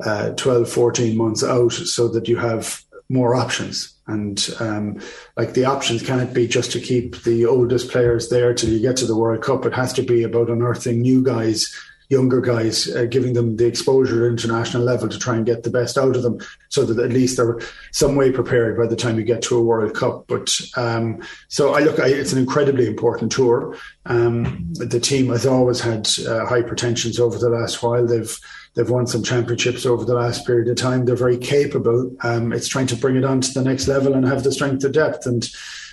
uh, 0.04 0.30
12, 0.30 0.70
14 0.70 1.16
months 1.16 1.42
out 1.42 1.72
so 1.72 2.08
that 2.08 2.28
you 2.28 2.36
have 2.36 2.84
more 3.08 3.34
options. 3.34 3.92
And 4.06 4.48
um, 4.60 5.00
like 5.36 5.54
the 5.54 5.64
options 5.64 6.02
can't 6.02 6.32
be 6.32 6.46
just 6.46 6.70
to 6.72 6.80
keep 6.80 7.22
the 7.24 7.44
oldest 7.44 7.90
players 7.90 8.28
there 8.28 8.54
till 8.54 8.70
you 8.70 8.80
get 8.80 8.96
to 8.98 9.06
the 9.06 9.16
World 9.16 9.42
Cup. 9.42 9.66
It 9.66 9.74
has 9.74 9.92
to 9.94 10.02
be 10.02 10.22
about 10.22 10.48
unearthing 10.48 11.00
new 11.00 11.22
guys 11.22 11.76
younger 12.10 12.40
guys, 12.40 12.94
uh, 12.94 13.04
giving 13.04 13.34
them 13.34 13.56
the 13.56 13.66
exposure 13.66 14.26
at 14.26 14.30
international 14.32 14.82
level 14.82 15.08
to 15.08 15.18
try 15.18 15.36
and 15.36 15.46
get 15.46 15.62
the 15.62 15.70
best 15.70 15.96
out 15.96 16.16
of 16.16 16.22
them, 16.22 16.38
so 16.68 16.84
that 16.84 17.02
at 17.02 17.12
least 17.12 17.36
they're 17.36 17.60
some 17.92 18.16
way 18.16 18.32
prepared 18.32 18.76
by 18.76 18.86
the 18.86 18.96
time 18.96 19.16
you 19.16 19.24
get 19.24 19.40
to 19.42 19.56
a 19.56 19.62
World 19.62 19.94
Cup. 19.94 20.26
But 20.26 20.50
um, 20.76 21.22
so 21.48 21.72
I 21.72 21.80
look, 21.80 22.00
I, 22.00 22.08
it's 22.08 22.32
an 22.32 22.40
incredibly 22.40 22.86
important 22.86 23.30
tour. 23.30 23.76
Um, 24.06 24.68
the 24.72 25.00
team 25.00 25.28
has 25.28 25.46
always 25.46 25.80
had 25.80 26.08
uh, 26.28 26.44
high 26.46 26.62
pretensions 26.62 27.20
over 27.20 27.38
the 27.38 27.48
last 27.48 27.80
while. 27.80 28.04
They've 28.04 28.36
they've 28.74 28.90
won 28.90 29.06
some 29.06 29.22
championships 29.22 29.86
over 29.86 30.04
the 30.04 30.14
last 30.14 30.44
period 30.44 30.68
of 30.68 30.76
time. 30.76 31.04
They're 31.04 31.14
very 31.14 31.38
capable. 31.38 32.14
Um, 32.24 32.52
it's 32.52 32.68
trying 32.68 32.88
to 32.88 32.96
bring 32.96 33.16
it 33.16 33.24
on 33.24 33.40
to 33.40 33.52
the 33.52 33.62
next 33.62 33.86
level 33.86 34.14
and 34.14 34.26
have 34.26 34.42
the 34.42 34.52
strength 34.52 34.84
of 34.84 34.92
depth 34.92 35.26
and. 35.26 35.48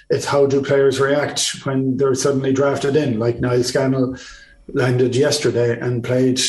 It's 0.09 0.23
how 0.23 0.45
do 0.45 0.63
players 0.63 1.01
react 1.01 1.65
when 1.65 1.97
they're 1.97 2.15
suddenly 2.15 2.53
drafted 2.53 2.95
in, 2.95 3.19
like 3.19 3.41
Niall 3.41 3.61
Scannell 3.61 4.15
landed 4.73 5.15
yesterday 5.15 5.79
and 5.79 6.03
played 6.03 6.39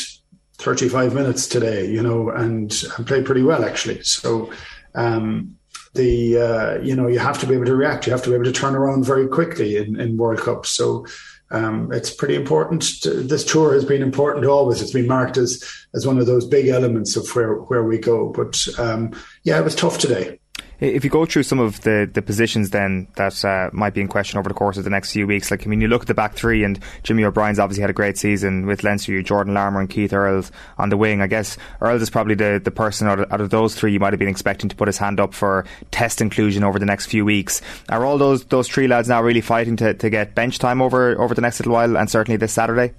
35 0.59 1.15
minutes 1.15 1.47
today, 1.47 1.89
you 1.89 2.03
know, 2.03 2.31
and, 2.31 2.73
and 2.97 3.07
played 3.07 3.25
pretty 3.25 3.43
well 3.43 3.65
actually. 3.65 4.03
So, 4.03 4.53
um, 4.95 5.59
the 5.95 6.39
uh, 6.39 6.83
you 6.83 6.95
know 6.95 7.09
you 7.09 7.19
have 7.19 7.39
to 7.41 7.47
be 7.47 7.55
able 7.55 7.67
to 7.67 7.75
react. 7.75 8.07
You 8.07 8.13
have 8.13 8.23
to 8.23 8.31
be 8.31 8.35
able 8.35 8.45
to 8.45 8.53
turn 8.53 8.75
around 8.75 9.05
very 9.05 9.27
quickly 9.27 9.77
in, 9.77 9.99
in 10.01 10.17
World 10.17 10.41
Cups. 10.41 10.71
So 10.71 11.07
um, 11.51 11.91
it's 11.93 12.11
pretty 12.11 12.35
important. 12.35 12.83
To, 13.03 13.11
this 13.11 13.45
tour 13.45 13.73
has 13.73 13.85
been 13.85 14.03
important 14.03 14.47
always. 14.47 14.83
It's 14.83 14.93
been 14.93 15.07
marked 15.07 15.37
as 15.37 15.65
as 15.95 16.07
one 16.07 16.19
of 16.19 16.27
those 16.27 16.47
big 16.47 16.69
elements 16.69 17.17
of 17.17 17.29
where 17.35 17.55
where 17.55 17.85
we 17.85 17.99
go. 17.99 18.29
But 18.31 18.67
um, 18.79 19.13
yeah, 19.45 19.59
it 19.59 19.65
was 19.65 19.75
tough 19.75 19.99
today. 19.99 20.39
If 20.81 21.03
you 21.03 21.11
go 21.11 21.27
through 21.27 21.43
some 21.43 21.59
of 21.59 21.81
the, 21.81 22.09
the 22.13 22.23
positions 22.23 22.71
then 22.71 23.09
that 23.17 23.45
uh, 23.45 23.71
might 23.73 23.95
be 23.95 24.01
in 24.01 24.07
question 24.07 24.39
over 24.39 24.49
the 24.49 24.55
course 24.55 24.77
of 24.77 24.85
the 24.85 24.91
next 24.91 25.13
few 25.13 25.27
weeks, 25.27 25.51
like 25.51 25.67
I 25.67 25.67
mean, 25.67 25.81
you 25.81 25.89
look 25.89 26.03
at 26.03 26.07
the 26.09 26.15
back 26.15 26.35
three, 26.35 26.63
and 26.63 26.79
Jimmy 27.03 27.25
O'Brien's 27.25 27.59
obviously 27.59 27.81
had 27.81 27.91
a 27.91 27.95
great 27.95 28.17
season 28.17 28.65
with 28.67 28.85
Leinster. 28.85 29.13
You 29.13 29.23
Jordan 29.23 29.55
Larmour 29.55 29.81
and 29.81 29.91
Keith 29.91 30.13
Earls 30.13 30.53
on 30.79 30.89
the 30.89 30.97
wing. 30.97 31.21
I 31.21 31.27
guess 31.27 31.57
Earls 31.81 32.03
is 32.03 32.11
probably 32.11 32.37
the, 32.37 32.61
the 32.63 32.71
person 32.71 33.09
out 33.09 33.19
of, 33.19 33.33
out 33.33 33.41
of 33.41 33.51
those 33.51 33.75
three 33.75 33.93
you 33.93 34.01
might 34.01 34.13
have 34.13 34.21
been 34.21 34.29
expecting 34.29 34.69
to 34.69 34.77
put 34.77 34.89
his 34.89 34.99
hand 34.99 35.19
up 35.19 35.35
for 35.35 35.65
test 35.91 36.21
inclusion 36.21 36.63
over 36.63 36.79
the 36.79 36.87
next 36.87 37.07
few 37.07 37.25
weeks. 37.25 37.61
Are 37.89 38.05
all 38.05 38.19
those 38.19 38.45
those 38.45 38.69
three 38.69 38.87
lads 38.87 39.09
now 39.09 39.23
really 39.23 39.41
fighting 39.41 39.77
to, 39.77 39.95
to 39.95 40.11
get 40.11 40.35
bench 40.35 40.59
time 40.59 40.81
over 40.81 41.21
over 41.21 41.35
the 41.35 41.41
next 41.41 41.59
little 41.61 41.73
while, 41.73 41.97
and 41.97 42.09
certainly 42.09 42.37
this 42.37 42.53
Saturday? 42.53 42.95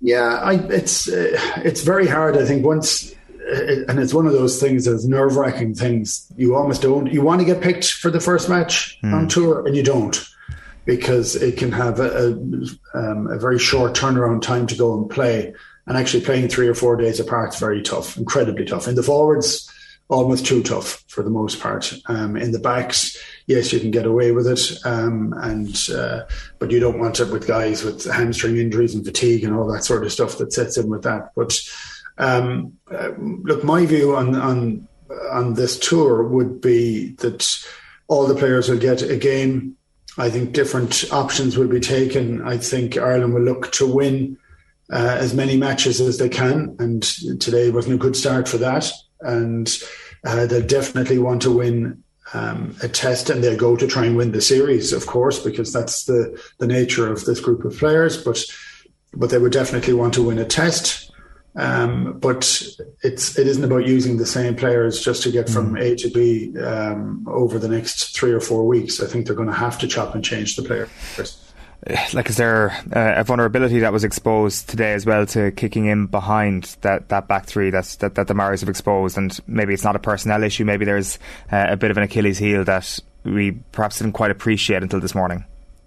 Yeah, 0.00 0.40
I, 0.42 0.54
it's 0.54 1.08
uh, 1.08 1.38
it's 1.64 1.82
very 1.82 2.06
hard. 2.06 2.36
I 2.36 2.44
think 2.44 2.64
once 2.64 3.14
and 3.46 3.98
it's 4.00 4.14
one 4.14 4.26
of 4.26 4.32
those 4.32 4.60
things 4.60 4.84
that's 4.84 5.04
nerve 5.04 5.36
wracking 5.36 5.74
things. 5.74 6.30
You 6.36 6.56
almost 6.56 6.82
don't. 6.82 7.12
You 7.12 7.22
want 7.22 7.40
to 7.40 7.46
get 7.46 7.62
picked 7.62 7.92
for 7.92 8.10
the 8.10 8.20
first 8.20 8.48
match 8.48 8.98
mm. 9.02 9.12
on 9.12 9.28
tour, 9.28 9.66
and 9.66 9.76
you 9.76 9.82
don't 9.82 10.26
because 10.84 11.34
it 11.34 11.56
can 11.56 11.72
have 11.72 11.98
a, 11.98 12.28
a, 12.94 12.98
um, 12.98 13.26
a, 13.26 13.36
very 13.38 13.58
short 13.58 13.92
turnaround 13.92 14.40
time 14.40 14.68
to 14.68 14.76
go 14.76 14.96
and 14.96 15.10
play. 15.10 15.52
And 15.86 15.96
actually, 15.96 16.24
playing 16.24 16.48
three 16.48 16.68
or 16.68 16.74
four 16.74 16.96
days 16.96 17.20
apart 17.20 17.54
is 17.54 17.60
very 17.60 17.82
tough, 17.82 18.16
incredibly 18.16 18.64
tough. 18.64 18.88
In 18.88 18.96
the 18.96 19.02
forwards, 19.02 19.70
almost 20.08 20.46
too 20.46 20.62
tough 20.62 21.04
for 21.08 21.22
the 21.22 21.30
most 21.30 21.60
part. 21.60 21.92
Um, 22.06 22.36
in 22.36 22.52
the 22.52 22.58
backs, 22.58 23.16
yes, 23.46 23.72
you 23.72 23.78
can 23.78 23.90
get 23.90 24.06
away 24.06 24.32
with 24.32 24.46
it, 24.46 24.72
um, 24.84 25.32
and 25.38 25.76
uh, 25.94 26.22
but 26.58 26.72
you 26.72 26.80
don't 26.80 26.98
want 26.98 27.20
it 27.20 27.30
with 27.30 27.46
guys 27.46 27.84
with 27.84 28.04
hamstring 28.10 28.56
injuries 28.56 28.94
and 28.94 29.04
fatigue 29.04 29.44
and 29.44 29.54
all 29.54 29.70
that 29.72 29.84
sort 29.84 30.04
of 30.04 30.12
stuff 30.12 30.38
that 30.38 30.52
sets 30.52 30.76
in 30.76 30.88
with 30.88 31.02
that. 31.02 31.30
But 31.36 31.60
um, 32.18 32.72
uh, 32.90 33.10
look, 33.18 33.64
my 33.64 33.86
view 33.86 34.16
on, 34.16 34.34
on 34.34 34.88
on 35.30 35.54
this 35.54 35.78
tour 35.78 36.22
would 36.24 36.60
be 36.60 37.10
that 37.16 37.66
all 38.08 38.26
the 38.26 38.34
players 38.34 38.68
will 38.68 38.78
get 38.78 39.02
a 39.02 39.16
game. 39.16 39.76
I 40.18 40.30
think 40.30 40.52
different 40.52 41.12
options 41.12 41.56
will 41.56 41.68
be 41.68 41.80
taken. 41.80 42.46
I 42.46 42.56
think 42.56 42.96
Ireland 42.96 43.34
will 43.34 43.42
look 43.42 43.70
to 43.72 43.86
win 43.86 44.38
uh, 44.90 45.16
as 45.18 45.34
many 45.34 45.56
matches 45.56 46.00
as 46.00 46.18
they 46.18 46.28
can, 46.28 46.76
and 46.78 47.02
today 47.40 47.70
wasn't 47.70 47.96
a 47.96 47.98
good 47.98 48.16
start 48.16 48.48
for 48.48 48.56
that. 48.58 48.90
And 49.20 49.76
uh, 50.24 50.46
they'll 50.46 50.66
definitely 50.66 51.18
want 51.18 51.42
to 51.42 51.50
win 51.50 52.02
um, 52.32 52.74
a 52.82 52.88
test, 52.88 53.30
and 53.30 53.42
they'll 53.42 53.58
go 53.58 53.76
to 53.76 53.86
try 53.86 54.06
and 54.06 54.16
win 54.16 54.32
the 54.32 54.40
series, 54.40 54.92
of 54.92 55.06
course, 55.06 55.38
because 55.38 55.72
that's 55.72 56.04
the 56.04 56.40
the 56.58 56.66
nature 56.66 57.10
of 57.10 57.24
this 57.24 57.40
group 57.40 57.64
of 57.64 57.76
players. 57.76 58.16
But 58.16 58.42
but 59.14 59.30
they 59.30 59.38
would 59.38 59.52
definitely 59.52 59.94
want 59.94 60.14
to 60.14 60.22
win 60.22 60.38
a 60.38 60.44
test. 60.44 61.12
Um, 61.56 62.18
but 62.18 62.62
it's 63.02 63.38
it 63.38 63.46
isn't 63.46 63.64
about 63.64 63.86
using 63.86 64.18
the 64.18 64.26
same 64.26 64.56
players 64.56 65.00
just 65.00 65.22
to 65.22 65.30
get 65.30 65.48
from 65.48 65.74
mm. 65.74 65.80
A 65.80 65.96
to 65.96 66.10
B 66.10 66.58
um, 66.58 67.26
over 67.28 67.58
the 67.58 67.68
next 67.68 68.14
three 68.14 68.32
or 68.32 68.40
four 68.40 68.66
weeks. 68.66 69.02
I 69.02 69.06
think 69.06 69.26
they're 69.26 69.36
going 69.36 69.48
to 69.48 69.54
have 69.54 69.78
to 69.78 69.88
chop 69.88 70.14
and 70.14 70.24
change 70.24 70.56
the 70.56 70.62
players. 70.62 71.42
Like, 72.12 72.28
is 72.28 72.36
there 72.36 72.76
a 72.90 73.22
vulnerability 73.22 73.80
that 73.80 73.92
was 73.92 74.02
exposed 74.02 74.68
today 74.68 74.94
as 74.94 75.06
well 75.06 75.24
to 75.26 75.52
kicking 75.52 75.86
in 75.86 76.06
behind 76.06 76.76
that, 76.80 77.10
that 77.10 77.28
back 77.28 77.46
three 77.46 77.70
that's, 77.70 77.96
that, 77.96 78.16
that 78.16 78.26
the 78.26 78.34
Maoris 78.34 78.60
have 78.60 78.68
exposed? 78.68 79.16
And 79.16 79.38
maybe 79.46 79.72
it's 79.72 79.84
not 79.84 79.94
a 79.94 80.00
personnel 80.00 80.42
issue, 80.42 80.64
maybe 80.64 80.84
there's 80.84 81.18
uh, 81.52 81.66
a 81.68 81.76
bit 81.76 81.90
of 81.90 81.96
an 81.96 82.02
Achilles 82.02 82.38
heel 82.38 82.64
that 82.64 82.98
we 83.24 83.52
perhaps 83.72 83.98
didn't 83.98 84.14
quite 84.14 84.30
appreciate 84.30 84.82
until 84.82 85.00
this 85.00 85.14
morning. 85.14 85.44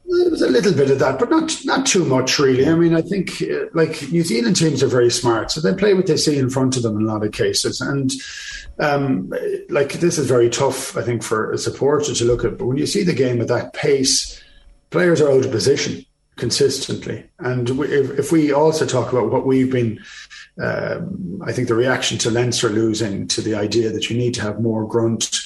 There 0.09 0.31
was 0.31 0.41
a 0.41 0.49
little 0.49 0.73
bit 0.73 0.89
of 0.89 0.97
that, 0.99 1.19
but 1.19 1.29
not 1.29 1.55
not 1.65 1.85
too 1.85 2.03
much, 2.03 2.39
really. 2.39 2.67
I 2.67 2.73
mean, 2.73 2.95
I 2.95 3.01
think 3.01 3.43
uh, 3.43 3.65
like 3.73 4.11
New 4.11 4.23
Zealand 4.23 4.55
teams 4.55 4.81
are 4.81 4.87
very 4.87 5.11
smart, 5.11 5.51
so 5.51 5.61
they 5.61 5.73
play 5.73 5.93
what 5.93 6.07
they 6.07 6.17
see 6.17 6.39
in 6.39 6.49
front 6.49 6.75
of 6.77 6.83
them 6.83 6.97
in 6.97 7.03
a 7.03 7.05
lot 7.05 7.23
of 7.23 7.31
cases. 7.31 7.79
And 7.79 8.11
um, 8.79 9.31
like 9.69 9.93
this 9.93 10.17
is 10.17 10.27
very 10.27 10.49
tough, 10.49 10.97
I 10.97 11.03
think, 11.03 11.21
for 11.21 11.51
a 11.51 11.59
supporter 11.59 12.15
to 12.15 12.25
look 12.25 12.43
at. 12.43 12.57
But 12.57 12.65
when 12.65 12.77
you 12.77 12.87
see 12.87 13.03
the 13.03 13.13
game 13.13 13.39
at 13.39 13.49
that 13.49 13.73
pace, 13.73 14.41
players 14.89 15.21
are 15.21 15.31
out 15.31 15.45
of 15.45 15.51
position 15.51 16.03
consistently. 16.37 17.29
And 17.39 17.69
if, 17.69 18.17
if 18.17 18.31
we 18.31 18.51
also 18.51 18.87
talk 18.87 19.11
about 19.11 19.29
what 19.29 19.45
we've 19.45 19.71
been, 19.71 19.99
um, 20.59 21.39
I 21.45 21.51
think 21.51 21.67
the 21.67 21.75
reaction 21.75 22.17
to 22.19 22.31
Leinster 22.31 22.69
losing 22.69 23.27
to 23.27 23.41
the 23.41 23.53
idea 23.53 23.91
that 23.91 24.09
you 24.09 24.17
need 24.17 24.33
to 24.35 24.41
have 24.41 24.59
more 24.59 24.87
grunt 24.87 25.39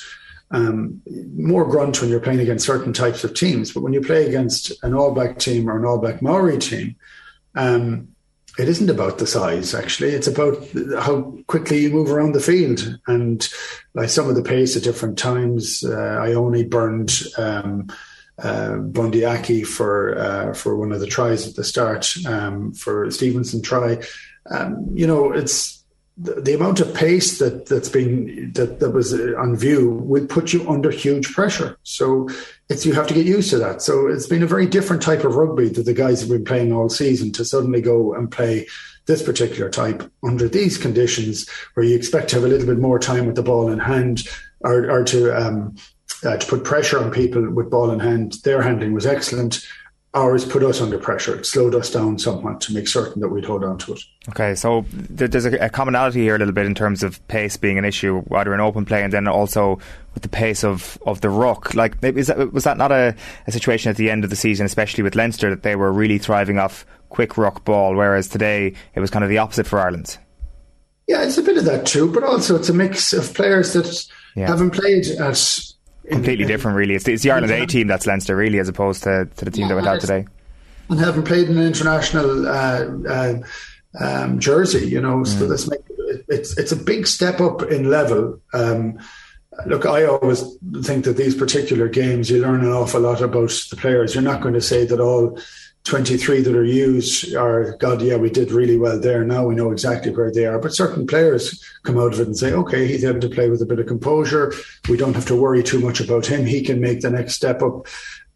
um, 0.53 1.01
more 1.35 1.65
grunt 1.65 1.99
when 1.99 2.09
you're 2.09 2.19
playing 2.19 2.39
against 2.39 2.65
certain 2.65 2.93
types 2.93 3.23
of 3.23 3.33
teams. 3.33 3.73
But 3.73 3.81
when 3.81 3.91
you 3.91 4.01
play 4.01 4.27
against 4.27 4.71
an 4.83 4.93
All 4.93 5.11
Black 5.11 5.39
team 5.39 5.69
or 5.69 5.77
an 5.77 5.85
All 5.85 5.97
Black 5.97 6.21
Maori 6.21 6.59
team, 6.59 6.95
um, 7.55 8.07
it 8.59 8.69
isn't 8.69 8.89
about 8.89 9.17
the 9.17 9.25
size, 9.25 9.73
actually. 9.73 10.11
It's 10.11 10.27
about 10.27 10.63
how 10.99 11.35
quickly 11.47 11.79
you 11.79 11.89
move 11.89 12.11
around 12.11 12.33
the 12.33 12.39
field. 12.39 12.99
And 13.07 13.47
like 13.95 14.09
some 14.09 14.29
of 14.29 14.35
the 14.35 14.43
pace 14.43 14.77
at 14.77 14.83
different 14.83 15.17
times, 15.17 15.83
uh, 15.83 16.19
I 16.21 16.33
only 16.33 16.63
burned. 16.63 17.19
Um, 17.37 17.89
uh, 18.39 18.77
for 19.63 20.17
uh, 20.17 20.53
for 20.53 20.75
one 20.75 20.91
of 20.91 20.99
the 20.99 21.05
tries 21.05 21.47
at 21.47 21.55
the 21.55 21.63
start 21.63 22.11
um, 22.25 22.73
for 22.73 23.09
Stevenson 23.11 23.61
try. 23.61 23.99
Um, 24.49 24.89
you 24.93 25.05
know, 25.05 25.31
it's 25.31 25.82
the, 26.17 26.41
the, 26.41 26.53
amount 26.53 26.79
of 26.79 26.93
pace 26.93 27.39
that 27.39 27.65
that's 27.65 27.89
been 27.89 28.51
that, 28.53 28.79
that 28.79 28.91
was 28.91 29.13
on 29.13 29.55
view 29.55 29.89
will 29.89 30.27
put 30.27 30.53
you 30.53 30.67
under 30.69 30.91
huge 30.91 31.33
pressure. 31.33 31.77
So 31.83 32.29
it's 32.69 32.85
you 32.85 32.93
have 32.93 33.07
to 33.07 33.13
get 33.13 33.25
used 33.25 33.49
to 33.49 33.57
that. 33.59 33.81
So 33.81 34.07
it's 34.07 34.27
been 34.27 34.43
a 34.43 34.47
very 34.47 34.67
different 34.67 35.01
type 35.01 35.23
of 35.23 35.35
rugby 35.35 35.69
that 35.69 35.83
the 35.83 35.93
guys 35.93 36.21
have 36.21 36.29
been 36.29 36.45
playing 36.45 36.71
all 36.71 36.89
season 36.89 37.31
to 37.33 37.45
suddenly 37.45 37.81
go 37.81 38.13
and 38.13 38.31
play 38.31 38.67
this 39.05 39.23
particular 39.23 39.69
type 39.69 40.09
under 40.23 40.47
these 40.47 40.77
conditions 40.77 41.49
where 41.73 41.85
you 41.85 41.95
expect 41.95 42.29
to 42.29 42.35
have 42.35 42.45
a 42.45 42.47
little 42.47 42.67
bit 42.67 42.79
more 42.79 42.99
time 42.99 43.25
with 43.25 43.35
the 43.35 43.43
ball 43.43 43.69
in 43.69 43.79
hand 43.79 44.27
or, 44.61 44.89
or 44.89 45.03
to 45.03 45.35
um, 45.35 45.75
uh, 46.23 46.37
to 46.37 46.47
put 46.47 46.63
pressure 46.63 47.03
on 47.03 47.11
people 47.11 47.49
with 47.51 47.69
ball 47.69 47.91
in 47.91 47.99
hand. 47.99 48.35
Their 48.43 48.61
handling 48.61 48.93
was 48.93 49.05
excellent 49.05 49.65
ours 50.13 50.45
put 50.45 50.63
us 50.63 50.79
under 50.79 50.97
pressure. 50.99 51.35
It 51.35 51.45
slowed 51.45 51.73
us 51.73 51.91
down 51.91 52.19
somewhat 52.19 52.61
to 52.61 52.73
make 52.73 52.87
certain 52.87 53.19
that 53.21 53.29
we'd 53.29 53.45
hold 53.45 53.63
on 53.63 53.79
to 53.79 53.93
it. 53.93 53.99
Okay, 54.29 54.53
so 54.53 54.85
there's 54.89 55.45
a, 55.45 55.69
commonality 55.69 56.21
here 56.21 56.35
a 56.35 56.37
little 56.37 56.53
bit 56.53 56.67
in 56.67 56.75
terms 56.75 57.01
of 57.01 57.25
pace 57.27 57.57
being 57.57 57.79
an 57.79 57.85
issue, 57.85 58.23
either 58.31 58.53
in 58.53 58.59
open 58.59 58.85
play 58.85 59.03
and 59.03 59.11
then 59.11 59.27
also 59.27 59.79
with 60.13 60.21
the 60.21 60.29
pace 60.29 60.63
of, 60.63 60.99
of 61.05 61.21
the 61.21 61.29
ruck. 61.29 61.73
Like, 61.73 62.01
that, 62.01 62.13
was 62.13 62.63
that 62.63 62.77
not 62.77 62.91
a, 62.91 63.15
a 63.47 63.51
situation 63.51 63.89
at 63.89 63.97
the 63.97 64.11
end 64.11 64.23
of 64.23 64.29
the 64.29 64.35
season, 64.35 64.65
especially 64.65 65.03
with 65.03 65.15
Leinster, 65.15 65.49
that 65.49 65.63
they 65.63 65.75
were 65.75 65.91
really 65.91 66.19
thriving 66.19 66.59
off 66.59 66.85
quick 67.09 67.37
ruck 67.37 67.65
ball, 67.65 67.95
whereas 67.95 68.27
today 68.27 68.73
it 68.93 68.99
was 68.99 69.09
kind 69.09 69.23
of 69.23 69.29
the 69.29 69.39
opposite 69.39 69.65
for 69.65 69.79
Ireland? 69.79 70.17
Yeah, 71.07 71.23
it's 71.23 71.37
a 71.37 71.43
bit 71.43 71.57
of 71.57 71.65
that 71.65 71.85
too, 71.85 72.11
but 72.11 72.23
also 72.23 72.55
it's 72.55 72.69
a 72.69 72.73
mix 72.73 73.13
of 73.13 73.33
players 73.33 73.73
that 73.73 74.07
yeah. 74.35 74.47
haven't 74.47 74.71
played 74.71 75.05
at 75.07 75.72
completely 76.13 76.45
different, 76.45 76.77
really. 76.77 76.95
It's, 76.95 77.07
it's 77.07 77.23
the 77.23 77.31
Ireland 77.31 77.51
A 77.51 77.65
team 77.65 77.87
that's 77.87 78.05
Leinster, 78.05 78.35
really, 78.35 78.59
as 78.59 78.69
opposed 78.69 79.03
to, 79.03 79.25
to 79.25 79.45
the 79.45 79.51
team 79.51 79.63
yeah, 79.63 79.67
that 79.69 79.75
went 79.75 79.87
out 79.87 80.01
today. 80.01 80.25
And 80.89 80.99
haven't 80.99 81.23
played 81.23 81.49
in 81.49 81.57
an 81.57 81.65
international 81.65 82.47
uh, 82.47 82.85
uh, 83.07 83.35
um, 83.99 84.39
jersey, 84.39 84.87
you 84.87 85.01
know. 85.01 85.17
Mm. 85.17 85.27
So 85.27 85.47
this 85.47 85.69
make, 85.69 85.79
it's 86.27 86.57
it's 86.57 86.71
a 86.71 86.75
big 86.75 87.07
step 87.07 87.39
up 87.41 87.63
in 87.63 87.89
level. 87.89 88.39
Um, 88.53 88.99
look, 89.65 89.85
I 89.85 90.05
always 90.05 90.43
think 90.81 91.05
that 91.05 91.17
these 91.17 91.35
particular 91.35 91.87
games, 91.87 92.29
you 92.29 92.41
learn 92.41 92.61
an 92.61 92.71
awful 92.71 93.01
lot 93.01 93.21
about 93.21 93.51
the 93.69 93.75
players. 93.77 94.13
You're 94.13 94.23
not 94.23 94.41
going 94.41 94.53
to 94.55 94.61
say 94.61 94.85
that 94.85 94.99
all 94.99 95.39
23 95.83 96.41
that 96.41 96.55
are 96.55 96.63
used 96.63 97.35
are, 97.35 97.75
God, 97.77 98.01
yeah, 98.01 98.15
we 98.15 98.29
did 98.29 98.51
really 98.51 98.77
well 98.77 98.99
there. 98.99 99.25
Now 99.25 99.45
we 99.45 99.55
know 99.55 99.71
exactly 99.71 100.15
where 100.15 100.31
they 100.31 100.45
are. 100.45 100.57
But 100.57 100.73
certain 100.73 101.05
players 101.05 101.61
come 101.83 101.97
out 101.97 102.13
of 102.13 102.21
it 102.21 102.27
and 102.27 102.37
say, 102.37 102.53
okay, 102.53 102.87
he's 102.87 103.03
able 103.03 103.19
to 103.19 103.29
play 103.29 103.49
with 103.49 103.61
a 103.61 103.65
bit 103.65 103.79
of 103.79 103.87
composure. 103.87 104.53
We 104.87 104.95
don't 104.95 105.13
have 105.13 105.25
to 105.25 105.35
worry 105.35 105.61
too 105.61 105.79
much 105.79 105.99
about 105.99 106.25
him. 106.25 106.45
He 106.45 106.61
can 106.61 106.79
make 106.79 107.01
the 107.01 107.09
next 107.09 107.33
step 107.33 107.61
up. 107.61 107.87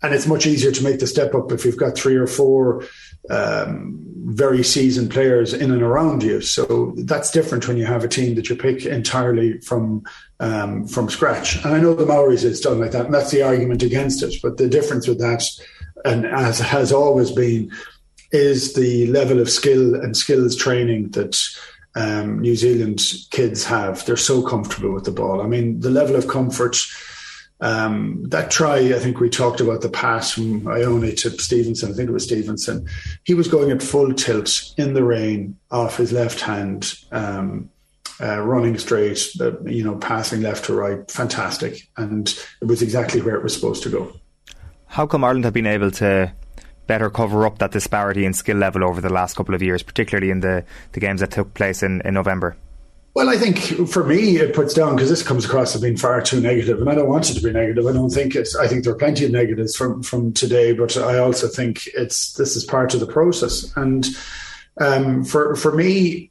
And 0.03 0.13
it's 0.13 0.27
much 0.27 0.45
easier 0.45 0.71
to 0.71 0.83
make 0.83 0.99
the 0.99 1.07
step 1.07 1.33
up 1.33 1.51
if 1.51 1.63
you've 1.63 1.77
got 1.77 1.95
three 1.95 2.15
or 2.15 2.27
four 2.27 2.83
um, 3.29 3.97
very 4.27 4.63
seasoned 4.63 5.09
players 5.09 5.53
in 5.53 5.71
and 5.71 5.81
around 5.81 6.23
you. 6.23 6.41
So 6.41 6.93
that's 6.97 7.31
different 7.31 7.67
when 7.67 7.77
you 7.77 7.85
have 7.85 8.03
a 8.03 8.07
team 8.09 8.35
that 8.35 8.49
you 8.49 8.55
pick 8.55 8.85
entirely 8.85 9.59
from 9.61 10.03
um, 10.39 10.85
from 10.87 11.09
scratch. 11.09 11.63
And 11.63 11.73
I 11.73 11.79
know 11.79 11.95
the 11.95 12.05
Maoris 12.05 12.43
is 12.43 12.61
done 12.61 12.79
like 12.79 12.91
that, 12.91 13.05
and 13.05 13.13
that's 13.13 13.31
the 13.31 13.41
argument 13.41 13.81
against 13.81 14.21
it. 14.21 14.35
But 14.43 14.57
the 14.57 14.69
difference 14.69 15.07
with 15.07 15.19
that 15.19 15.43
and 16.05 16.25
as 16.25 16.59
has 16.59 16.91
always 16.91 17.31
been, 17.31 17.71
is 18.31 18.73
the 18.73 19.07
level 19.07 19.39
of 19.39 19.49
skill 19.49 19.95
and 19.95 20.15
skills 20.15 20.55
training 20.55 21.09
that 21.11 21.39
um, 21.95 22.39
New 22.39 22.55
Zealand 22.55 23.01
kids 23.31 23.63
have. 23.65 24.05
They're 24.05 24.17
so 24.17 24.41
comfortable 24.41 24.93
with 24.93 25.05
the 25.05 25.11
ball. 25.11 25.41
I 25.41 25.47
mean, 25.47 25.79
the 25.79 25.89
level 25.89 26.15
of 26.15 26.27
comfort. 26.27 26.77
Um, 27.59 28.23
that 28.27 28.51
try, 28.51 28.77
I 28.77 28.99
think 28.99 29.19
we 29.19 29.31
talked 29.31 29.61
about 29.61 29.81
the 29.81 29.89
pass 29.89 30.31
from 30.31 30.61
Ioane 30.61 31.17
to 31.21 31.31
Stevenson. 31.41 31.91
I 31.91 31.95
think 31.95 32.09
it 32.09 32.13
was 32.13 32.25
Stevenson. 32.25 32.87
He 33.23 33.33
was 33.33 33.47
going 33.47 33.71
at 33.71 33.81
full 33.81 34.13
tilt 34.13 34.73
in 34.77 34.93
the 34.93 35.03
rain 35.03 35.57
off 35.71 35.97
his 35.97 36.11
left 36.11 36.39
hand, 36.39 36.93
um, 37.11 37.71
uh, 38.21 38.41
running 38.41 38.77
straight, 38.77 39.27
uh, 39.41 39.59
you 39.61 39.83
know, 39.83 39.95
passing 39.97 40.41
left 40.41 40.65
to 40.65 40.73
right. 40.75 41.09
Fantastic. 41.09 41.87
And 41.97 42.27
it 42.61 42.65
was 42.65 42.83
exactly 42.83 43.21
where 43.21 43.35
it 43.35 43.43
was 43.43 43.55
supposed 43.55 43.81
to 43.83 43.89
go. 43.89 44.13
How 44.87 45.05
come 45.05 45.23
Ireland 45.23 45.45
have 45.45 45.53
been 45.53 45.67
able 45.67 45.91
to 45.91 46.33
better 46.87 47.09
cover 47.09 47.45
up 47.45 47.59
that 47.59 47.71
disparity 47.71 48.25
in 48.25 48.33
skill 48.33 48.57
level 48.57 48.83
over 48.83 49.01
the 49.01 49.11
last 49.11 49.35
couple 49.35 49.53
of 49.53 49.61
years, 49.61 49.83
particularly 49.83 50.31
in 50.31 50.39
the, 50.39 50.63
the 50.93 50.99
games 50.99 51.19
that 51.19 51.31
took 51.31 51.53
place 51.53 51.83
in, 51.83 52.01
in 52.01 52.13
November? 52.13 52.55
Well, 53.13 53.29
I 53.29 53.37
think 53.37 53.89
for 53.89 54.03
me, 54.03 54.37
it 54.37 54.53
puts 54.53 54.75
down 54.75 54.95
because 54.95 55.09
this 55.09 55.23
comes 55.23 55.43
across 55.43 55.75
as 55.75 55.81
being 55.81 55.97
far 55.97 56.21
too 56.21 56.39
negative, 56.39 56.79
and 56.79 56.87
I 56.87 56.93
don't 56.93 57.09
want 57.09 57.29
it 57.29 57.33
to 57.33 57.41
be 57.41 57.51
negative. 57.51 57.87
I 57.87 57.91
don't 57.91 58.11
think 58.11 58.35
it's. 58.35 58.55
I 58.55 58.67
think 58.67 58.83
there 58.83 58.93
are 58.93 58.97
plenty 58.97 59.25
of 59.25 59.31
negatives 59.31 59.75
from 59.75 60.03
from 60.03 60.33
today, 60.33 60.71
but 60.71 60.95
I 60.97 61.17
also 61.17 61.47
think 61.47 61.87
it's 61.95 62.33
this 62.33 62.55
is 62.55 62.63
part 62.63 62.93
of 62.93 62.99
the 62.99 63.07
process. 63.07 63.75
And 63.75 64.05
um, 64.79 65.23
for 65.23 65.55
for 65.55 65.73
me, 65.73 66.29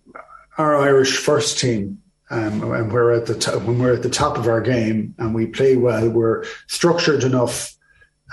our 0.58 0.76
Irish 0.76 1.16
first 1.16 1.58
team, 1.58 2.00
um, 2.30 2.72
and 2.72 2.92
we're 2.92 3.10
at 3.14 3.26
the 3.26 3.58
when 3.64 3.80
we're 3.80 3.94
at 3.94 4.04
the 4.04 4.08
top 4.08 4.38
of 4.38 4.46
our 4.46 4.60
game 4.60 5.12
and 5.18 5.34
we 5.34 5.46
play 5.46 5.74
well, 5.74 6.08
we're 6.08 6.44
structured 6.68 7.24
enough 7.24 7.75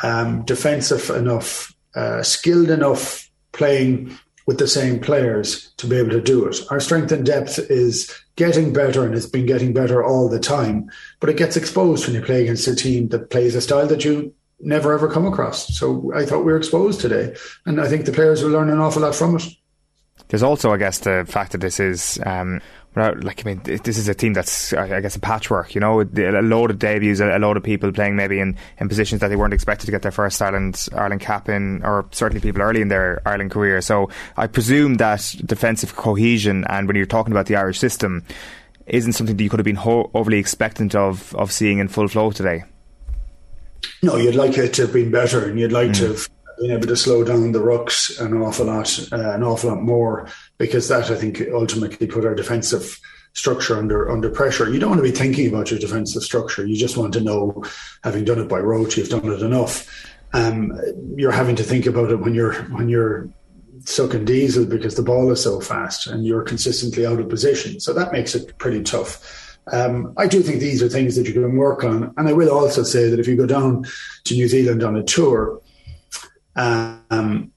um, 0.01 0.43
defensive 0.45 1.09
enough, 1.11 1.75
uh, 1.95 2.23
skilled 2.23 2.69
enough 2.69 3.29
playing 3.51 4.17
with 4.45 4.57
the 4.57 4.67
same 4.67 4.99
players 4.99 5.71
to 5.77 5.87
be 5.87 5.95
able 5.95 6.09
to 6.09 6.21
do 6.21 6.45
it. 6.45 6.57
Our 6.69 6.79
strength 6.79 7.11
and 7.11 7.25
depth 7.25 7.59
is 7.69 8.13
getting 8.35 8.73
better 8.73 9.05
and 9.05 9.15
it's 9.15 9.25
been 9.25 9.45
getting 9.45 9.73
better 9.73 10.03
all 10.03 10.27
the 10.27 10.39
time, 10.39 10.89
but 11.19 11.29
it 11.29 11.37
gets 11.37 11.55
exposed 11.55 12.05
when 12.05 12.15
you 12.15 12.21
play 12.21 12.41
against 12.41 12.67
a 12.67 12.75
team 12.75 13.07
that 13.09 13.29
plays 13.29 13.55
a 13.55 13.61
style 13.61 13.87
that 13.87 14.03
you 14.03 14.33
never 14.59 14.93
ever 14.93 15.09
come 15.09 15.25
across. 15.25 15.77
So 15.77 16.11
I 16.15 16.25
thought 16.25 16.45
we 16.45 16.51
were 16.51 16.57
exposed 16.57 16.99
today, 16.99 17.35
and 17.65 17.79
I 17.79 17.87
think 17.87 18.05
the 18.05 18.11
players 18.11 18.43
will 18.43 18.51
learn 18.51 18.69
an 18.69 18.79
awful 18.79 19.01
lot 19.01 19.15
from 19.15 19.37
it. 19.37 19.43
There's 20.29 20.43
also, 20.43 20.71
I 20.71 20.77
guess, 20.77 20.99
the 20.99 21.25
fact 21.27 21.51
that 21.51 21.61
this 21.61 21.79
is 21.79 22.19
um, 22.25 22.61
like 22.95 23.45
I 23.45 23.49
mean, 23.49 23.61
this 23.63 23.97
is 23.97 24.07
a 24.07 24.13
team 24.13 24.33
that's 24.33 24.73
I 24.73 25.01
guess 25.01 25.15
a 25.15 25.19
patchwork. 25.19 25.73
You 25.73 25.81
know, 25.81 26.01
a 26.01 26.41
load 26.41 26.69
of 26.69 26.79
debuts, 26.79 27.19
a 27.19 27.39
load 27.39 27.57
of 27.57 27.63
people 27.63 27.91
playing 27.91 28.15
maybe 28.15 28.39
in, 28.39 28.55
in 28.79 28.87
positions 28.87 29.21
that 29.21 29.29
they 29.29 29.35
weren't 29.35 29.53
expected 29.53 29.87
to 29.87 29.91
get 29.91 30.03
their 30.03 30.11
first 30.11 30.41
Ireland 30.41 30.87
Ireland 30.93 31.21
cap 31.21 31.49
in, 31.49 31.83
or 31.83 32.05
certainly 32.11 32.41
people 32.41 32.61
early 32.61 32.81
in 32.81 32.89
their 32.89 33.21
Ireland 33.25 33.51
career. 33.51 33.81
So 33.81 34.09
I 34.37 34.47
presume 34.47 34.95
that 34.95 35.35
defensive 35.45 35.95
cohesion 35.95 36.65
and 36.69 36.87
when 36.87 36.95
you're 36.95 37.05
talking 37.05 37.33
about 37.33 37.47
the 37.47 37.55
Irish 37.55 37.79
system, 37.79 38.23
isn't 38.85 39.13
something 39.13 39.37
that 39.37 39.43
you 39.43 39.49
could 39.49 39.59
have 39.59 39.65
been 39.65 39.75
ho- 39.75 40.11
overly 40.13 40.37
expectant 40.37 40.93
of 40.93 41.33
of 41.35 41.51
seeing 41.51 41.79
in 41.79 41.87
full 41.87 42.07
flow 42.07 42.31
today. 42.31 42.63
No, 44.01 44.17
you'd 44.17 44.35
like 44.35 44.57
it 44.57 44.73
to 44.73 44.83
have 44.83 44.93
been 44.93 45.11
better, 45.11 45.49
and 45.49 45.59
you'd 45.59 45.71
like 45.71 45.89
mm. 45.89 45.97
to 45.97 46.07
have 46.09 46.29
been 46.63 46.71
able 46.71 46.87
to 46.87 46.95
slow 46.95 47.23
down 47.23 47.51
the 47.51 47.59
rucks 47.59 48.19
an 48.19 48.41
awful 48.41 48.65
lot, 48.67 48.97
uh, 49.11 49.33
an 49.35 49.43
awful 49.43 49.69
lot 49.69 49.81
more, 49.81 50.27
because 50.57 50.87
that 50.87 51.11
I 51.11 51.15
think 51.15 51.41
ultimately 51.53 52.07
put 52.07 52.25
our 52.25 52.33
defensive 52.33 52.99
structure 53.33 53.77
under 53.77 54.09
under 54.09 54.29
pressure. 54.29 54.71
You 54.71 54.79
don't 54.79 54.91
want 54.91 55.03
to 55.03 55.11
be 55.11 55.17
thinking 55.17 55.49
about 55.49 55.71
your 55.71 55.79
defensive 55.79 56.23
structure. 56.23 56.65
You 56.65 56.77
just 56.77 56.97
want 56.97 57.13
to 57.13 57.21
know, 57.21 57.63
having 58.03 58.23
done 58.23 58.39
it 58.39 58.47
by 58.47 58.59
rote, 58.59 58.95
you've 58.95 59.09
done 59.09 59.29
it 59.29 59.41
enough. 59.41 59.87
Um, 60.33 60.71
you're 61.15 61.31
having 61.31 61.55
to 61.57 61.63
think 61.63 61.85
about 61.85 62.11
it 62.11 62.21
when 62.21 62.33
you're 62.33 62.53
when 62.75 62.87
you're 62.89 63.29
sucking 63.85 64.23
diesel 64.23 64.65
because 64.65 64.95
the 64.95 65.03
ball 65.03 65.29
is 65.31 65.43
so 65.43 65.59
fast 65.59 66.07
and 66.07 66.25
you're 66.25 66.43
consistently 66.43 67.05
out 67.05 67.19
of 67.19 67.27
position. 67.27 67.79
So 67.81 67.91
that 67.93 68.13
makes 68.13 68.33
it 68.35 68.57
pretty 68.57 68.81
tough. 68.81 69.57
Um, 69.71 70.13
I 70.17 70.27
do 70.27 70.41
think 70.41 70.59
these 70.59 70.81
are 70.83 70.89
things 70.89 71.15
that 71.15 71.27
you 71.27 71.33
can 71.33 71.57
work 71.57 71.83
on. 71.83 72.13
And 72.17 72.27
I 72.27 72.33
will 72.33 72.51
also 72.51 72.83
say 72.83 73.09
that 73.09 73.19
if 73.19 73.27
you 73.27 73.35
go 73.35 73.45
down 73.45 73.85
to 74.25 74.33
New 74.33 74.47
Zealand 74.47 74.83
on 74.83 74.95
a 74.95 75.03
tour, 75.03 75.61
um, 76.55 77.51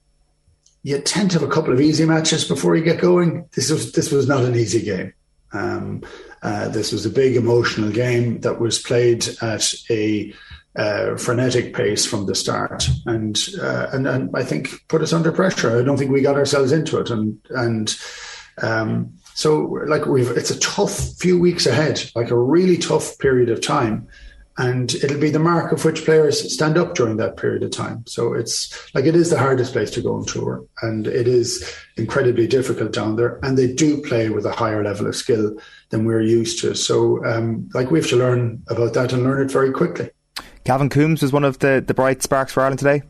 you 0.83 0.99
tend 0.99 1.31
to 1.31 1.39
have 1.39 1.47
a 1.47 1.51
couple 1.51 1.73
of 1.73 1.81
easy 1.81 2.05
matches 2.05 2.45
before 2.45 2.75
you 2.75 2.83
get 2.83 3.01
going. 3.01 3.47
This 3.55 3.69
was 3.69 3.91
this 3.91 4.11
was 4.11 4.27
not 4.27 4.43
an 4.43 4.55
easy 4.55 4.81
game. 4.81 5.13
Um, 5.53 6.03
uh, 6.41 6.69
this 6.69 6.91
was 6.91 7.05
a 7.05 7.09
big 7.09 7.35
emotional 7.35 7.91
game 7.91 8.41
that 8.41 8.59
was 8.59 8.79
played 8.79 9.27
at 9.41 9.73
a 9.89 10.33
uh, 10.75 11.17
frenetic 11.17 11.73
pace 11.73 12.05
from 12.05 12.25
the 12.27 12.35
start, 12.35 12.87
and, 13.05 13.37
uh, 13.59 13.87
and 13.91 14.07
and 14.07 14.29
I 14.35 14.43
think 14.43 14.87
put 14.87 15.01
us 15.01 15.13
under 15.13 15.31
pressure. 15.31 15.77
I 15.77 15.83
don't 15.83 15.97
think 15.97 16.11
we 16.11 16.21
got 16.21 16.35
ourselves 16.35 16.71
into 16.71 16.99
it, 16.99 17.09
and 17.09 17.39
and 17.49 17.99
um, 18.61 19.13
so 19.33 19.61
like 19.87 20.05
we've 20.05 20.29
it's 20.29 20.51
a 20.51 20.59
tough 20.59 20.95
few 21.17 21.39
weeks 21.39 21.65
ahead, 21.65 22.09
like 22.15 22.29
a 22.29 22.37
really 22.37 22.77
tough 22.77 23.17
period 23.17 23.49
of 23.49 23.61
time 23.61 24.07
and 24.57 24.95
it'll 24.95 25.19
be 25.19 25.29
the 25.29 25.39
mark 25.39 25.71
of 25.71 25.85
which 25.85 26.03
players 26.03 26.53
stand 26.53 26.77
up 26.77 26.95
during 26.95 27.17
that 27.17 27.37
period 27.37 27.63
of 27.63 27.71
time. 27.71 28.03
So 28.07 28.33
it's 28.33 28.93
like 28.95 29.05
it 29.05 29.15
is 29.15 29.29
the 29.29 29.37
hardest 29.37 29.73
place 29.73 29.91
to 29.91 30.01
go 30.01 30.15
on 30.15 30.25
tour, 30.25 30.65
and 30.81 31.07
it 31.07 31.27
is 31.27 31.75
incredibly 31.95 32.47
difficult 32.47 32.91
down 32.91 33.15
there. 33.15 33.39
And 33.43 33.57
they 33.57 33.71
do 33.71 34.01
play 34.01 34.29
with 34.29 34.45
a 34.45 34.51
higher 34.51 34.83
level 34.83 35.07
of 35.07 35.15
skill 35.15 35.55
than 35.89 36.05
we're 36.05 36.21
used 36.21 36.59
to. 36.61 36.75
So, 36.75 37.23
um, 37.25 37.69
like 37.73 37.91
we 37.91 37.99
have 37.99 38.09
to 38.09 38.17
learn 38.17 38.63
about 38.67 38.93
that 38.93 39.13
and 39.13 39.23
learn 39.23 39.45
it 39.45 39.51
very 39.51 39.71
quickly. 39.71 40.09
Gavin 40.63 40.89
Coombes 40.89 41.21
was 41.21 41.31
one 41.31 41.43
of 41.43 41.59
the 41.59 41.83
the 41.85 41.93
bright 41.93 42.21
sparks 42.21 42.51
for 42.51 42.61
Ireland 42.61 42.79
today. 42.79 43.03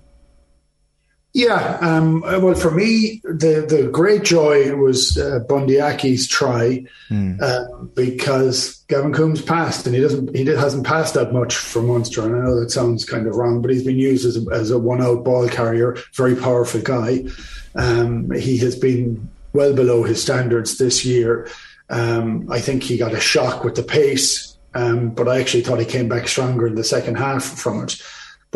Yeah, 1.33 1.77
um, 1.81 2.21
well, 2.21 2.55
for 2.55 2.71
me, 2.71 3.21
the 3.23 3.65
the 3.67 3.89
great 3.91 4.23
joy 4.23 4.75
was 4.75 5.17
uh, 5.17 5.39
Bundee 5.47 5.79
Aki's 5.79 6.27
try 6.27 6.85
mm. 7.09 7.39
uh, 7.39 7.83
because 7.93 8.83
Gavin 8.87 9.13
Coombes 9.13 9.41
passed, 9.41 9.85
and 9.85 9.93
he 9.93 10.01
doesn't 10.01 10.35
he 10.35 10.45
hasn't 10.45 10.87
passed 10.87 11.13
that 11.13 11.33
much 11.33 11.55
for 11.55 11.81
Munster. 11.81 12.25
And 12.25 12.35
I 12.35 12.45
know 12.45 12.59
that 12.59 12.71
sounds 12.71 13.05
kind 13.05 13.27
of 13.27 13.35
wrong, 13.35 13.61
but 13.61 13.69
he's 13.69 13.83
been 13.83 13.97
used 13.97 14.25
as 14.25 14.37
a, 14.37 14.49
as 14.51 14.71
a 14.71 14.79
one 14.79 15.01
out 15.01 15.23
ball 15.23 15.47
carrier, 15.47 15.97
very 16.15 16.35
powerful 16.35 16.81
guy. 16.81 17.25
Um, 17.75 18.31
he 18.31 18.57
has 18.57 18.75
been 18.75 19.29
well 19.53 19.75
below 19.75 20.03
his 20.03 20.21
standards 20.21 20.77
this 20.77 21.05
year. 21.05 21.49
Um, 21.89 22.47
I 22.51 22.59
think 22.59 22.83
he 22.83 22.97
got 22.97 23.13
a 23.13 23.19
shock 23.19 23.63
with 23.63 23.75
the 23.75 23.83
pace, 23.83 24.57
um, 24.73 25.11
but 25.11 25.27
I 25.27 25.39
actually 25.39 25.63
thought 25.63 25.79
he 25.79 25.85
came 25.85 26.09
back 26.09 26.27
stronger 26.27 26.65
in 26.65 26.75
the 26.75 26.83
second 26.83 27.15
half 27.15 27.43
from 27.43 27.83
it. 27.83 28.01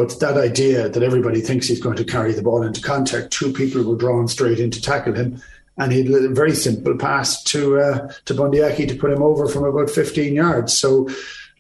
But 0.02 0.20
that 0.20 0.36
idea 0.36 0.90
that 0.90 1.04
everybody 1.04 1.42
thinks 1.42 1.68
he's 1.68 1.80
going 1.80 1.98
to 1.98 2.04
carry 2.04 2.34
the 2.34 2.42
ball 2.42 2.64
into 2.64 2.82
contact, 2.82 3.30
two 3.30 3.54
people 3.54 3.84
were 3.84 3.96
drawn 3.96 4.28
straight 4.28 4.60
in 4.60 4.72
to 4.72 4.82
tackle 4.82 5.14
him, 5.14 5.40
and 5.78 5.92
he 5.92 6.12
had 6.12 6.24
a 6.24 6.30
very 6.30 6.56
simple 6.56 6.98
pass 6.98 7.44
to 7.44 7.80
uh, 7.80 8.12
to 8.26 8.34
Bundee 8.34 8.64
Aki 8.64 8.88
to 8.88 8.96
put 8.96 9.12
him 9.12 9.22
over 9.22 9.48
from 9.48 9.64
about 9.64 9.92
15 9.92 10.34
yards. 10.34 10.76
So, 10.76 11.08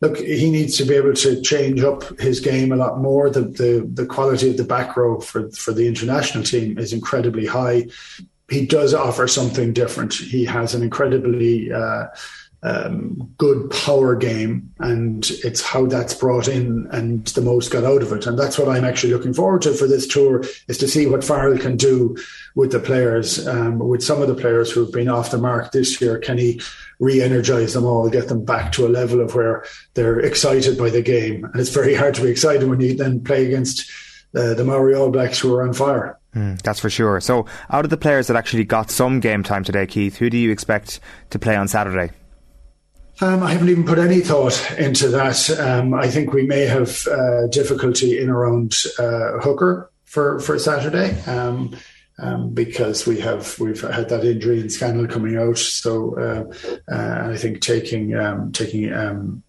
look, 0.01 0.17
he 0.17 0.49
needs 0.49 0.75
to 0.77 0.85
be 0.85 0.95
able 0.95 1.13
to 1.13 1.39
change 1.43 1.83
up 1.83 2.19
his 2.19 2.39
game 2.39 2.71
a 2.71 2.77
lot 2.77 2.99
more. 2.99 3.29
The 3.29 3.41
the, 3.41 3.87
the 3.93 4.07
quality 4.07 4.49
of 4.49 4.57
the 4.57 4.63
back 4.63 4.97
row 4.97 5.19
for 5.19 5.51
for 5.51 5.71
the 5.71 5.87
international 5.87 6.43
team 6.43 6.79
is 6.79 6.93
incredibly 6.93 7.45
high. 7.45 7.89
He 8.49 8.65
does 8.65 8.95
offer 8.95 9.27
something 9.27 9.71
different. 9.71 10.15
He 10.15 10.45
has 10.45 10.73
an 10.73 10.81
incredibly 10.81 11.71
uh, 11.71 12.07
um, 12.63 13.33
good 13.37 13.71
power 13.71 14.15
game, 14.15 14.71
and 14.79 15.29
it's 15.43 15.61
how 15.61 15.87
that's 15.87 16.13
brought 16.13 16.47
in 16.47 16.87
and 16.91 17.25
the 17.27 17.41
most 17.41 17.71
got 17.71 17.83
out 17.83 18.03
of 18.03 18.11
it. 18.11 18.27
And 18.27 18.37
that's 18.37 18.59
what 18.59 18.69
I'm 18.69 18.85
actually 18.85 19.13
looking 19.13 19.33
forward 19.33 19.63
to 19.63 19.73
for 19.73 19.87
this 19.87 20.07
tour 20.07 20.43
is 20.67 20.77
to 20.77 20.87
see 20.87 21.07
what 21.07 21.23
Farrell 21.23 21.57
can 21.57 21.75
do 21.75 22.15
with 22.55 22.71
the 22.71 22.79
players, 22.79 23.47
um, 23.47 23.79
with 23.79 24.03
some 24.03 24.21
of 24.21 24.27
the 24.27 24.35
players 24.35 24.71
who've 24.71 24.91
been 24.91 25.09
off 25.09 25.31
the 25.31 25.39
mark 25.39 25.71
this 25.71 25.99
year. 25.99 26.19
Can 26.19 26.37
he 26.37 26.61
re-energize 26.99 27.73
them 27.73 27.85
all, 27.85 28.09
get 28.09 28.27
them 28.27 28.45
back 28.45 28.71
to 28.73 28.85
a 28.85 28.89
level 28.89 29.21
of 29.21 29.33
where 29.33 29.65
they're 29.95 30.19
excited 30.19 30.77
by 30.77 30.91
the 30.91 31.01
game? 31.01 31.45
And 31.45 31.55
it's 31.55 31.71
very 31.71 31.95
hard 31.95 32.13
to 32.15 32.21
be 32.21 32.29
excited 32.29 32.69
when 32.69 32.79
you 32.79 32.95
then 32.95 33.23
play 33.23 33.47
against 33.47 33.89
uh, 34.35 34.53
the 34.53 34.63
Maori 34.63 34.93
All 34.93 35.09
Blacks 35.09 35.39
who 35.39 35.53
are 35.55 35.63
on 35.63 35.73
fire. 35.73 36.19
Mm, 36.35 36.61
that's 36.61 36.79
for 36.79 36.89
sure. 36.89 37.19
So, 37.19 37.45
out 37.71 37.83
of 37.83 37.89
the 37.89 37.97
players 37.97 38.27
that 38.27 38.37
actually 38.37 38.63
got 38.63 38.89
some 38.89 39.19
game 39.19 39.43
time 39.43 39.65
today, 39.65 39.85
Keith, 39.85 40.17
who 40.17 40.29
do 40.29 40.37
you 40.37 40.51
expect 40.51 41.01
to 41.31 41.39
play 41.39 41.57
on 41.57 41.67
Saturday? 41.67 42.11
Um, 43.21 43.43
I 43.43 43.51
haven't 43.51 43.69
even 43.69 43.85
put 43.85 43.99
any 43.99 44.21
thought 44.21 44.59
into 44.79 45.07
that. 45.09 45.49
Um, 45.59 45.93
I 45.93 46.09
think 46.09 46.33
we 46.33 46.43
may 46.43 46.65
have 46.65 47.05
uh, 47.07 47.45
difficulty 47.47 48.19
in 48.19 48.29
around 48.29 48.73
uh, 48.97 49.37
Hooker 49.39 49.91
for 50.05 50.39
for 50.39 50.57
Saturday. 50.57 51.19
Um, 51.21 51.75
um, 52.17 52.53
because 52.53 53.05
we 53.07 53.19
have 53.19 53.57
we've 53.59 53.81
had 53.81 54.09
that 54.09 54.23
injury 54.23 54.59
and 54.59 54.71
Scannell 54.71 55.07
coming 55.07 55.37
out. 55.37 55.57
So 55.57 56.15
uh, 56.17 56.91
uh, 56.91 57.31
I 57.31 57.37
think 57.37 57.61
taking 57.61 58.15
um, 58.15 58.51
taking 58.51 58.91
um, 58.93 59.43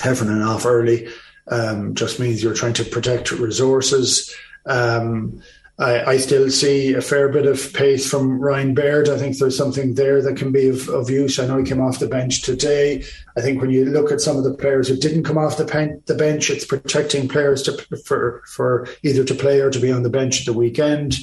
Heffernan 0.00 0.42
off 0.42 0.66
early 0.66 1.08
um, 1.48 1.94
just 1.94 2.20
means 2.20 2.42
you're 2.42 2.54
trying 2.54 2.72
to 2.74 2.84
protect 2.84 3.32
resources. 3.32 4.32
Um, 4.66 5.42
I, 5.78 6.12
I, 6.12 6.16
still 6.18 6.50
see 6.50 6.94
a 6.94 7.00
fair 7.00 7.28
bit 7.28 7.46
of 7.46 7.72
pace 7.72 8.08
from 8.08 8.38
Ryan 8.38 8.74
Baird. 8.74 9.08
I 9.08 9.18
think 9.18 9.36
there's 9.36 9.56
something 9.56 9.94
there 9.94 10.22
that 10.22 10.36
can 10.36 10.52
be 10.52 10.68
of, 10.68 10.88
of, 10.88 11.10
use. 11.10 11.40
I 11.40 11.46
know 11.46 11.56
he 11.56 11.64
came 11.64 11.80
off 11.80 11.98
the 11.98 12.06
bench 12.06 12.42
today. 12.42 13.04
I 13.36 13.40
think 13.40 13.60
when 13.60 13.70
you 13.70 13.84
look 13.84 14.12
at 14.12 14.20
some 14.20 14.36
of 14.36 14.44
the 14.44 14.54
players 14.54 14.86
who 14.86 14.96
didn't 14.96 15.24
come 15.24 15.36
off 15.36 15.56
the, 15.56 15.64
pen, 15.64 16.00
the 16.06 16.14
bench, 16.14 16.48
it's 16.48 16.64
protecting 16.64 17.26
players 17.26 17.62
to, 17.62 17.72
for 18.04 18.42
for 18.46 18.86
either 19.02 19.24
to 19.24 19.34
play 19.34 19.60
or 19.60 19.70
to 19.70 19.80
be 19.80 19.90
on 19.90 20.04
the 20.04 20.10
bench 20.10 20.40
at 20.40 20.46
the 20.46 20.52
weekend. 20.52 21.16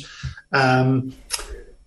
Um, 0.51 1.13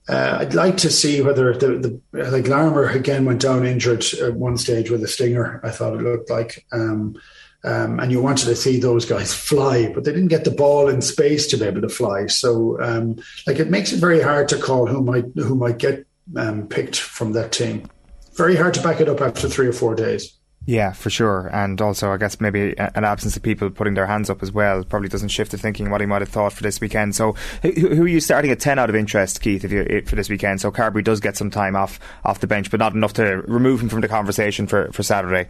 uh, 0.08 0.38
I'd 0.40 0.54
like 0.54 0.78
to 0.78 0.90
see 0.90 1.20
whether 1.20 1.54
the, 1.54 2.00
the 2.12 2.30
like 2.30 2.48
Larmour 2.48 2.88
again 2.88 3.26
went 3.26 3.42
down 3.42 3.66
injured 3.66 4.04
at 4.22 4.34
one 4.34 4.56
stage 4.56 4.90
with 4.90 5.02
a 5.02 5.08
stinger. 5.08 5.60
I 5.62 5.70
thought 5.70 5.94
it 5.94 6.02
looked 6.02 6.30
like. 6.30 6.64
Um, 6.72 7.16
um, 7.64 7.98
and 7.98 8.12
you 8.12 8.20
wanted 8.20 8.46
to 8.46 8.56
see 8.56 8.78
those 8.78 9.04
guys 9.04 9.32
fly, 9.34 9.90
but 9.92 10.04
they 10.04 10.12
didn't 10.12 10.28
get 10.28 10.44
the 10.44 10.50
ball 10.50 10.88
in 10.88 11.00
space 11.00 11.46
to 11.48 11.56
be 11.56 11.64
able 11.64 11.80
to 11.80 11.88
fly. 11.88 12.26
So, 12.26 12.80
um, 12.80 13.16
like, 13.46 13.58
it 13.58 13.70
makes 13.70 13.92
it 13.92 13.98
very 13.98 14.20
hard 14.20 14.48
to 14.50 14.58
call 14.58 14.86
who 14.86 15.02
might 15.02 15.24
who 15.34 15.54
might 15.54 15.78
get 15.78 16.06
um, 16.36 16.68
picked 16.68 16.96
from 16.96 17.32
that 17.32 17.52
team. 17.52 17.88
Very 18.34 18.56
hard 18.56 18.74
to 18.74 18.82
back 18.82 19.00
it 19.00 19.08
up 19.08 19.20
after 19.20 19.48
three 19.48 19.66
or 19.66 19.72
four 19.72 19.94
days. 19.94 20.36
Yeah, 20.66 20.92
for 20.92 21.10
sure. 21.10 21.50
And 21.52 21.80
also, 21.80 22.10
I 22.10 22.16
guess 22.16 22.40
maybe 22.40 22.74
an 22.78 23.04
absence 23.04 23.36
of 23.36 23.42
people 23.42 23.68
putting 23.70 23.94
their 23.94 24.06
hands 24.06 24.30
up 24.30 24.42
as 24.42 24.50
well 24.50 24.82
probably 24.82 25.10
doesn't 25.10 25.28
shift 25.28 25.50
the 25.50 25.58
thinking 25.58 25.90
what 25.90 26.00
he 26.00 26.06
might 26.06 26.22
have 26.22 26.30
thought 26.30 26.54
for 26.54 26.62
this 26.62 26.80
weekend. 26.80 27.14
So, 27.14 27.32
who, 27.62 28.02
are 28.02 28.08
you 28.08 28.20
starting 28.20 28.50
at 28.50 28.60
10 28.60 28.78
out 28.78 28.88
of 28.88 28.96
interest, 28.96 29.42
Keith, 29.42 29.64
if 29.64 29.72
you, 29.72 30.02
for 30.06 30.16
this 30.16 30.30
weekend? 30.30 30.62
So, 30.62 30.70
Carbery 30.70 31.04
does 31.04 31.20
get 31.20 31.36
some 31.36 31.50
time 31.50 31.76
off 31.76 32.00
off 32.24 32.40
the 32.40 32.46
bench, 32.46 32.70
but 32.70 32.80
not 32.80 32.94
enough 32.94 33.12
to 33.14 33.42
remove 33.46 33.82
him 33.82 33.90
from 33.90 34.00
the 34.00 34.08
conversation 34.08 34.66
for, 34.66 34.90
for 34.92 35.02
Saturday. 35.02 35.48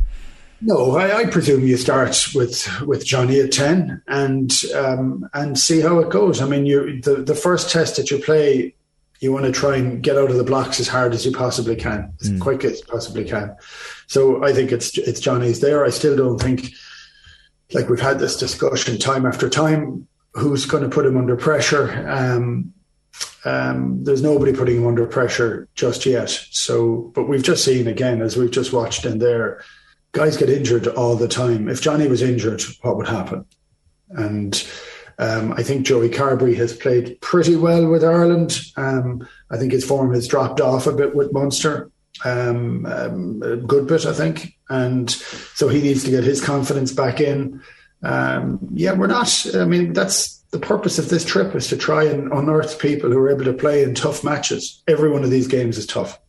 No, 0.61 0.97
I, 0.97 1.19
I, 1.19 1.27
presume 1.27 1.67
you 1.67 1.77
start 1.77 2.29
with 2.35 2.69
with 2.83 3.05
Johnny 3.05 3.40
at 3.40 3.53
ten 3.53 4.03
and 4.07 4.53
um, 4.75 5.29
and 5.35 5.59
see 5.59 5.81
how 5.81 5.99
it 5.99 6.11
goes. 6.11 6.40
I 6.40 6.47
mean, 6.47 6.64
you 6.64 7.01
the 7.03 7.17
the 7.17 7.35
first 7.35 7.71
test 7.71 7.97
that 7.97 8.11
you 8.11 8.19
play, 8.19 8.75
you 9.21 9.33
want 9.33 9.45
to 9.45 9.53
try 9.53 9.77
and 9.77 10.03
get 10.03 10.17
out 10.17 10.31
of 10.31 10.37
the 10.37 10.45
blocks 10.45 10.81
as 10.81 10.88
hard 10.88 11.12
as 11.12 11.27
you 11.27 11.33
possibly 11.33 11.77
can, 11.77 12.12
as 12.21 12.31
mm. 12.31 12.40
quick 12.40 12.64
as 12.64 12.81
possibly 12.83 13.25
can. 13.25 13.55
So 14.07 14.45
I 14.45 14.53
think 14.53 14.73
it's 14.73 14.97
it's 14.97 15.21
Johnny's 15.21 15.61
there. 15.61 15.85
I 15.85 15.90
still 15.90 16.17
don't 16.17 16.40
think, 16.40 16.71
like 17.73 17.88
we've 17.88 18.01
had 18.01 18.19
this 18.19 18.37
discussion 18.37 18.99
time 18.99 19.27
after 19.27 19.51
time, 19.51 20.07
who's 20.33 20.67
going 20.67 20.83
to 20.83 20.88
put 20.88 21.07
him 21.07 21.17
under 21.17 21.37
pressure. 21.37 22.09
Um, 22.09 22.73
um, 23.45 24.03
there's 24.03 24.23
nobody 24.23 24.53
putting 24.53 24.77
him 24.77 24.87
under 24.87 25.07
pressure 25.07 25.69
just 25.75 26.07
yet. 26.07 26.31
So, 26.51 27.12
but 27.14 27.29
we've 27.29 27.43
just 27.43 27.64
seen 27.64 27.87
again, 27.87 28.23
as 28.23 28.37
we've 28.37 28.51
just 28.51 28.73
watched 28.73 29.05
in 29.05 29.19
there 29.19 29.62
guys 30.14 30.37
get 30.37 30.48
injured 30.48 30.87
all 30.87 31.16
the 31.16 31.29
time. 31.29 31.68
If 31.68 31.83
Johnny 31.83 32.07
was 32.07 32.22
injured, 32.22 32.62
what 32.81 32.96
would 32.96 33.09
happen? 33.09 33.44
And 34.11 34.66
um, 35.18 35.53
I 35.53 35.62
think 35.62 35.85
Joey 35.85 36.09
Carbery 36.09 36.57
has 36.57 36.72
played 36.72 37.20
pretty 37.20 37.57
well 37.57 37.88
with 37.88 38.05
Ireland. 38.05 38.61
Um, 38.77 39.29
I 39.50 39.59
think 39.59 39.72
his 39.72 39.85
form 39.85 40.14
has 40.14 40.29
dropped 40.29 40.61
off 40.61 40.87
a 40.87 40.92
bit 40.92 41.14
with 41.14 41.33
Munster, 41.33 41.90
um, 42.24 42.87
um 42.87 43.42
a 43.44 43.57
good 43.57 43.87
bit, 43.87 44.07
I 44.07 44.12
think. 44.12 44.55
And 44.70 45.11
so 45.11 45.68
he 45.68 45.83
needs 45.83 46.05
to 46.05 46.11
get 46.11 46.24
his 46.24 46.42
confidence 46.42 46.92
back 46.92 47.20
in. 47.20 47.61
Um, 48.03 48.61
yeah, 48.72 48.92
we're 48.92 49.09
not. 49.09 49.46
I 49.55 49.64
mean, 49.64 49.92
that's 49.92 50.38
the 50.50 50.59
purpose 50.61 50.98
of 50.98 51.09
this 51.09 51.24
trip 51.24 51.55
is 51.57 51.66
to 51.68 51.77
try 51.77 52.05
and 52.05 52.33
unearth 52.33 52.79
people 52.79 53.11
who 53.11 53.18
are 53.18 53.31
able 53.31 53.44
to 53.44 53.53
play 53.53 53.83
in 53.83 53.94
tough 53.94 54.22
matches. 54.22 54.83
Every 54.87 55.11
one 55.11 55.24
of 55.24 55.31
these 55.31 55.48
games 55.48 55.77
is 55.77 55.87
tough. 55.87 56.20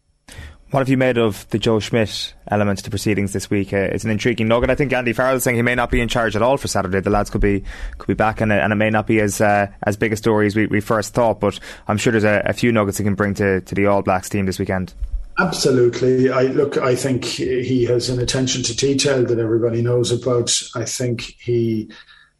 What 0.76 0.82
have 0.82 0.90
you 0.90 0.98
made 0.98 1.18
of 1.18 1.50
the 1.52 1.58
Joe 1.58 1.80
Schmidt 1.80 2.34
element 2.50 2.84
to 2.84 2.90
proceedings 2.90 3.32
this 3.32 3.50
week? 3.50 3.72
Uh, 3.72 3.78
it's 3.78 4.04
an 4.04 4.12
intriguing 4.12 4.50
nugget. 4.50 4.70
I 4.70 4.76
think 4.76 4.92
Andy 4.92 5.14
Farrell 5.14 5.38
is 5.38 5.44
saying 5.46 5.56
he 5.56 5.62
may 5.62 5.74
not 5.74 5.90
be 5.90 6.02
in 6.02 6.10
charge 6.10 6.36
at 6.36 6.42
all 6.42 6.58
for 6.58 6.68
Saturday. 6.68 7.00
The 7.00 7.10
lads 7.10 7.30
could 7.30 7.40
be 7.40 7.64
could 7.98 8.08
be 8.08 8.14
back, 8.14 8.42
and, 8.42 8.52
and 8.52 8.74
it 8.74 8.76
may 8.76 8.90
not 8.90 9.08
be 9.08 9.22
as 9.22 9.40
uh, 9.40 9.68
as 9.84 9.96
big 9.96 10.12
a 10.12 10.18
story 10.18 10.48
as 10.48 10.54
we, 10.54 10.66
we 10.66 10.82
first 10.82 11.14
thought. 11.14 11.40
But 11.40 11.62
I'm 11.88 11.96
sure 11.96 12.12
there's 12.12 12.26
a, 12.26 12.44
a 12.46 12.52
few 12.52 12.74
nuggets 12.74 12.98
he 12.98 13.06
can 13.06 13.16
bring 13.16 13.36
to, 13.36 13.62
to 13.62 13.74
the 13.74 13.86
All 13.86 14.02
Blacks 14.02 14.28
team 14.28 14.48
this 14.48 14.60
weekend. 14.60 14.94
Absolutely. 15.40 16.30
I 16.30 16.42
look. 16.42 16.78
I 16.78 16.94
think 16.94 17.24
he 17.24 17.86
has 17.86 18.10
an 18.10 18.20
attention 18.20 18.62
to 18.64 18.76
detail 18.76 19.24
that 19.24 19.40
everybody 19.40 19.82
knows 19.82 20.12
about. 20.12 20.54
I 20.76 20.84
think 20.84 21.22
he. 21.40 21.90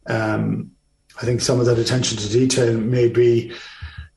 Um, 0.08 0.72
I 1.22 1.24
think 1.24 1.40
some 1.40 1.58
of 1.58 1.64
that 1.64 1.78
attention 1.78 2.18
to 2.18 2.28
detail 2.28 2.76
may 2.76 3.08
be 3.08 3.54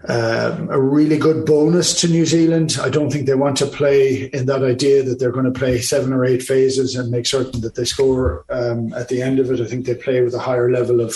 um, 0.07 0.69
a 0.69 0.79
really 0.79 1.17
good 1.17 1.45
bonus 1.45 1.99
to 2.01 2.07
New 2.07 2.25
Zealand. 2.25 2.77
I 2.81 2.89
don't 2.89 3.11
think 3.11 3.25
they 3.25 3.35
want 3.35 3.57
to 3.57 3.65
play 3.65 4.29
in 4.31 4.45
that 4.45 4.63
idea 4.63 5.03
that 5.03 5.19
they're 5.19 5.31
going 5.31 5.51
to 5.51 5.59
play 5.59 5.79
seven 5.81 6.13
or 6.13 6.23
eight 6.23 6.41
phases 6.41 6.95
and 6.95 7.11
make 7.11 7.25
certain 7.25 7.59
that 7.61 7.75
they 7.75 7.83
score 7.83 8.45
um, 8.49 8.93
at 8.93 9.09
the 9.09 9.21
end 9.21 9.39
of 9.39 9.51
it. 9.51 9.59
I 9.59 9.65
think 9.65 9.85
they 9.85 9.95
play 9.95 10.21
with 10.21 10.33
a 10.33 10.39
higher 10.39 10.71
level 10.71 11.01
of 11.01 11.15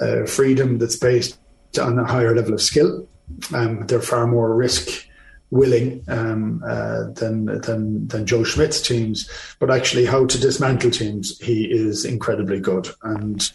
uh, 0.00 0.24
freedom 0.26 0.78
that's 0.78 0.96
based 0.96 1.38
on 1.80 1.98
a 1.98 2.04
higher 2.04 2.34
level 2.34 2.54
of 2.54 2.60
skill. 2.60 3.08
Um, 3.54 3.86
they're 3.86 4.02
far 4.02 4.26
more 4.26 4.56
risk 4.56 5.06
willing 5.50 6.02
um, 6.08 6.62
uh, 6.66 7.10
than 7.12 7.46
than 7.60 8.08
than 8.08 8.26
Joe 8.26 8.42
Schmidt's 8.42 8.80
teams, 8.80 9.28
but 9.58 9.70
actually 9.70 10.06
how 10.06 10.26
to 10.26 10.38
dismantle 10.38 10.90
teams, 10.90 11.38
he 11.38 11.64
is 11.64 12.04
incredibly 12.04 12.60
good 12.60 12.88
and 13.02 13.52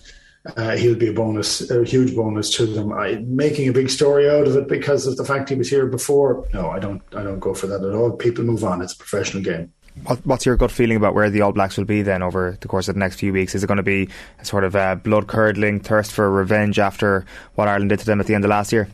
uh, 0.57 0.75
he'll 0.75 0.95
be 0.95 1.07
a 1.07 1.13
bonus, 1.13 1.69
a 1.71 1.83
huge 1.83 2.15
bonus 2.15 2.49
to 2.51 2.65
them. 2.65 2.93
I, 2.93 3.15
making 3.25 3.67
a 3.67 3.73
big 3.73 3.89
story 3.89 4.29
out 4.29 4.47
of 4.47 4.55
it 4.55 4.67
because 4.67 5.07
of 5.07 5.17
the 5.17 5.25
fact 5.25 5.49
he 5.49 5.55
was 5.55 5.69
here 5.69 5.87
before. 5.87 6.47
No, 6.53 6.69
I 6.69 6.79
don't. 6.79 7.01
I 7.15 7.23
don't 7.23 7.39
go 7.39 7.53
for 7.53 7.67
that 7.67 7.83
at 7.83 7.95
all. 7.95 8.11
People 8.11 8.43
move 8.43 8.63
on. 8.63 8.81
It's 8.81 8.93
a 8.93 8.97
professional 8.97 9.43
game. 9.43 9.73
What, 10.03 10.25
what's 10.25 10.45
your 10.45 10.57
gut 10.57 10.71
feeling 10.71 10.97
about 10.97 11.15
where 11.15 11.29
the 11.29 11.41
All 11.41 11.53
Blacks 11.53 11.77
will 11.77 11.85
be 11.85 12.01
then 12.01 12.21
over 12.21 12.57
the 12.59 12.67
course 12.67 12.89
of 12.89 12.95
the 12.95 12.99
next 12.99 13.15
few 13.15 13.31
weeks? 13.31 13.55
Is 13.55 13.63
it 13.63 13.67
going 13.67 13.77
to 13.77 13.83
be 13.83 14.09
a 14.39 14.45
sort 14.45 14.65
of 14.65 14.75
a 14.75 14.99
blood 15.01 15.27
curdling 15.27 15.79
thirst 15.79 16.11
for 16.11 16.29
revenge 16.29 16.79
after 16.79 17.25
what 17.55 17.67
Ireland 17.67 17.89
did 17.89 17.99
to 17.99 18.05
them 18.05 18.19
at 18.19 18.27
the 18.27 18.35
end 18.35 18.43
of 18.43 18.49
last 18.49 18.73
year? 18.73 18.89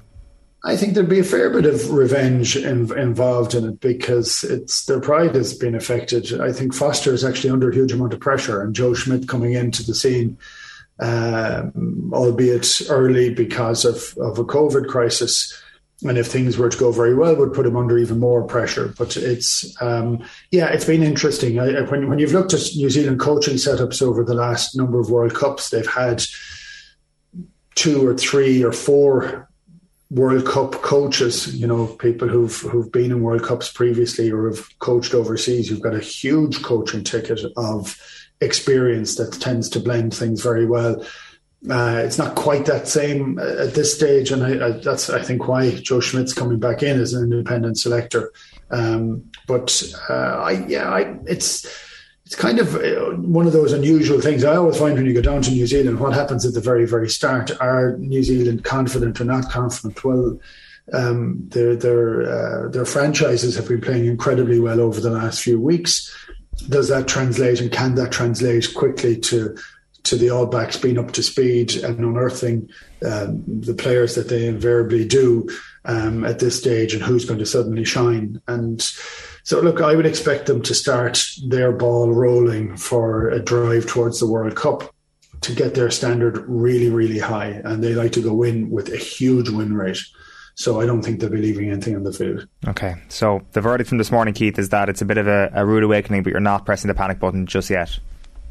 I 0.64 0.78
think 0.78 0.94
there'll 0.94 1.10
be 1.10 1.20
a 1.20 1.24
fair 1.24 1.50
bit 1.50 1.66
of 1.66 1.90
revenge 1.90 2.56
in, 2.56 2.96
involved 2.96 3.56
in 3.56 3.66
it 3.66 3.80
because 3.80 4.44
it's 4.44 4.86
their 4.86 5.00
pride 5.00 5.34
has 5.34 5.56
been 5.56 5.74
affected. 5.74 6.40
I 6.40 6.54
think 6.54 6.76
Foster 6.76 7.12
is 7.12 7.26
actually 7.26 7.50
under 7.50 7.72
a 7.72 7.74
huge 7.74 7.92
amount 7.92 8.14
of 8.14 8.20
pressure, 8.20 8.62
and 8.62 8.76
Joe 8.76 8.94
Schmidt 8.94 9.28
coming 9.28 9.54
into 9.54 9.84
the 9.84 9.96
scene 9.96 10.38
um, 11.02 12.12
albeit 12.14 12.82
early 12.90 13.34
because 13.34 13.84
of, 13.86 14.18
of 14.24 14.38
a 14.38 14.46
COVID 14.46 14.88
crisis. 14.88 15.62
And 16.04 16.18
if 16.18 16.28
things 16.28 16.58
were 16.58 16.70
to 16.70 16.78
go 16.78 16.92
very 16.92 17.14
well, 17.14 17.36
would 17.36 17.54
put 17.54 17.66
him 17.66 17.76
under 17.76 17.98
even 17.98 18.20
more 18.20 18.44
pressure. 18.44 18.94
But 18.98 19.18
it's 19.18 19.80
um, 19.82 20.24
yeah, 20.50 20.70
it's 20.70 20.86
been 20.86 21.04
interesting. 21.04 21.60
I, 21.60 21.82
when 21.82 22.10
when 22.10 22.18
you've 22.18 22.34
looked 22.34 22.54
at 22.56 22.76
New 22.76 22.90
Zealand 22.90 23.20
coaching 23.20 23.56
setups 23.56 24.02
over 24.02 24.24
the 24.24 24.34
last 24.34 24.76
number 24.76 25.00
of 25.00 25.12
World 25.12 25.36
Cups, 25.36 25.70
they've 25.70 25.86
had 25.86 26.24
two 27.76 28.08
or 28.08 28.16
three 28.16 28.64
or 28.64 28.72
four 28.72 29.48
World 30.10 30.46
Cup 30.46 30.74
coaches, 30.74 31.56
you 31.56 31.68
know, 31.68 31.86
people 31.86 32.28
who've 32.28 32.58
who've 32.62 32.92
been 32.92 33.12
in 33.12 33.22
World 33.22 33.44
Cups 33.44 33.72
previously 33.72 34.32
or 34.32 34.50
have 34.50 34.68
coached 34.80 35.14
overseas. 35.14 35.70
You've 35.70 35.82
got 35.82 35.94
a 35.94 36.00
huge 36.00 36.64
coaching 36.64 37.04
ticket 37.04 37.42
of 37.58 37.96
experience 38.42 39.16
that 39.16 39.34
tends 39.40 39.70
to 39.70 39.80
blend 39.80 40.14
things 40.14 40.42
very 40.42 40.66
well. 40.66 41.06
Uh, 41.70 42.02
it's 42.04 42.18
not 42.18 42.36
quite 42.36 42.66
that 42.66 42.88
same 42.88 43.38
at 43.38 43.76
this 43.76 43.96
stage, 43.96 44.32
and 44.32 44.44
I, 44.44 44.68
I, 44.68 44.72
that's 44.72 45.12
I 45.12 45.22
think 45.22 45.48
why 45.48 45.70
Joe 45.70 46.00
Schmidt's 46.00 46.34
coming 46.34 46.60
back 46.60 46.82
in 46.82 47.00
as 47.00 47.14
an 47.14 47.32
independent 47.32 47.78
selector. 47.78 48.34
Um, 48.72 49.30
but 49.46 49.84
uh, 50.10 50.14
I, 50.14 50.52
yeah, 50.68 50.90
I, 50.90 51.16
it's 51.28 51.66
it's 52.26 52.36
kind 52.36 52.58
of 52.58 52.76
uh, 52.76 53.12
one 53.18 53.46
of 53.46 53.54
those 53.54 53.74
unusual 53.74 54.20
things. 54.22 54.44
I 54.44 54.56
always 54.56 54.80
find 54.80 54.96
when 54.96 55.06
you 55.06 55.14
go 55.14 55.22
down 55.22 55.44
to 55.44 55.52
New 55.52 55.68
Zealand, 55.68 56.00
what 56.00 56.14
happens 56.14 56.48
at 56.48 56.56
the 56.56 56.62
very 56.62 56.88
very 56.88 57.10
start? 57.10 57.52
Are 57.62 57.96
New 57.98 58.24
Zealand 58.24 58.64
confident 58.64 59.22
or 59.22 59.26
not 59.26 59.50
confident? 59.50 60.04
Well. 60.04 60.40
Um, 60.94 61.48
their 61.50 61.76
their 61.76 62.24
uh, 62.24 62.68
their 62.70 62.86
franchises 62.86 63.56
have 63.56 63.68
been 63.68 63.80
playing 63.80 64.08
incredibly 64.08 64.60
well 64.60 64.82
over 64.82 65.00
the 65.00 65.12
last 65.12 65.42
few 65.42 65.62
weeks 65.62 66.12
does 66.70 66.90
that 66.90 67.08
translate 67.08 67.62
and 67.62 67.72
can 67.72 67.96
that 67.96 68.12
translate 68.12 68.74
quickly 68.74 69.18
to 69.18 69.56
to 70.04 70.16
the 70.16 70.30
All 70.30 70.48
Blacks 70.48 70.78
being 70.78 70.98
up 70.98 71.12
to 71.12 71.24
speed 71.24 71.76
and 71.76 72.00
unearthing 72.00 72.70
um, 73.06 73.44
the 73.48 73.74
players 73.74 74.16
that 74.16 74.30
they 74.30 74.48
invariably 74.48 75.06
do 75.08 75.48
um, 75.86 76.26
at 76.26 76.40
this 76.40 76.58
stage 76.58 76.94
and 76.94 77.04
who's 77.04 77.26
going 77.26 77.40
to 77.40 77.46
suddenly 77.46 77.86
shine. 77.86 78.42
And 78.48 78.82
so, 79.44 79.60
look, 79.62 79.82
I 79.82 79.96
would 79.96 80.06
expect 80.06 80.46
them 80.46 80.62
to 80.64 80.74
start 80.74 81.24
their 81.48 81.72
ball 81.72 82.12
rolling 82.12 82.78
for 82.78 83.30
a 83.30 83.40
drive 83.40 83.88
towards 83.88 84.20
the 84.20 84.28
World 84.28 84.56
Cup 84.56 84.94
to 85.42 85.54
get 85.54 85.74
their 85.74 85.90
standard 85.90 86.38
really, 86.48 86.90
really 86.90 87.20
high. 87.20 87.62
And 87.64 87.84
they 87.84 87.94
like 87.94 88.12
to 88.14 88.22
go 88.22 88.44
in 88.44 88.70
with 88.70 88.90
a 88.90 88.98
huge 88.98 89.50
win 89.50 89.74
rate. 89.76 90.00
So 90.62 90.80
I 90.80 90.86
don't 90.86 91.02
think 91.02 91.20
they'll 91.20 91.30
be 91.30 91.38
leaving 91.38 91.70
anything 91.72 91.96
on 91.96 92.04
the 92.04 92.14
field. 92.14 92.48
Okay. 92.68 92.96
So 93.10 93.42
the 93.54 93.62
verdict 93.62 93.90
from 93.90 93.98
this 93.98 94.12
morning, 94.12 94.34
Keith, 94.34 94.60
is 94.60 94.70
that 94.70 94.90
it's 94.90 95.02
a 95.02 95.06
bit 95.06 95.18
of 95.18 95.28
a, 95.28 95.52
a 95.54 95.66
rude 95.66 95.84
awakening, 95.84 96.24
but 96.24 96.32
you're 96.32 96.40
not 96.40 96.66
pressing 96.66 96.88
the 96.88 96.94
panic 96.94 97.20
button 97.20 97.48
just 97.48 97.70
yet. 97.70 97.98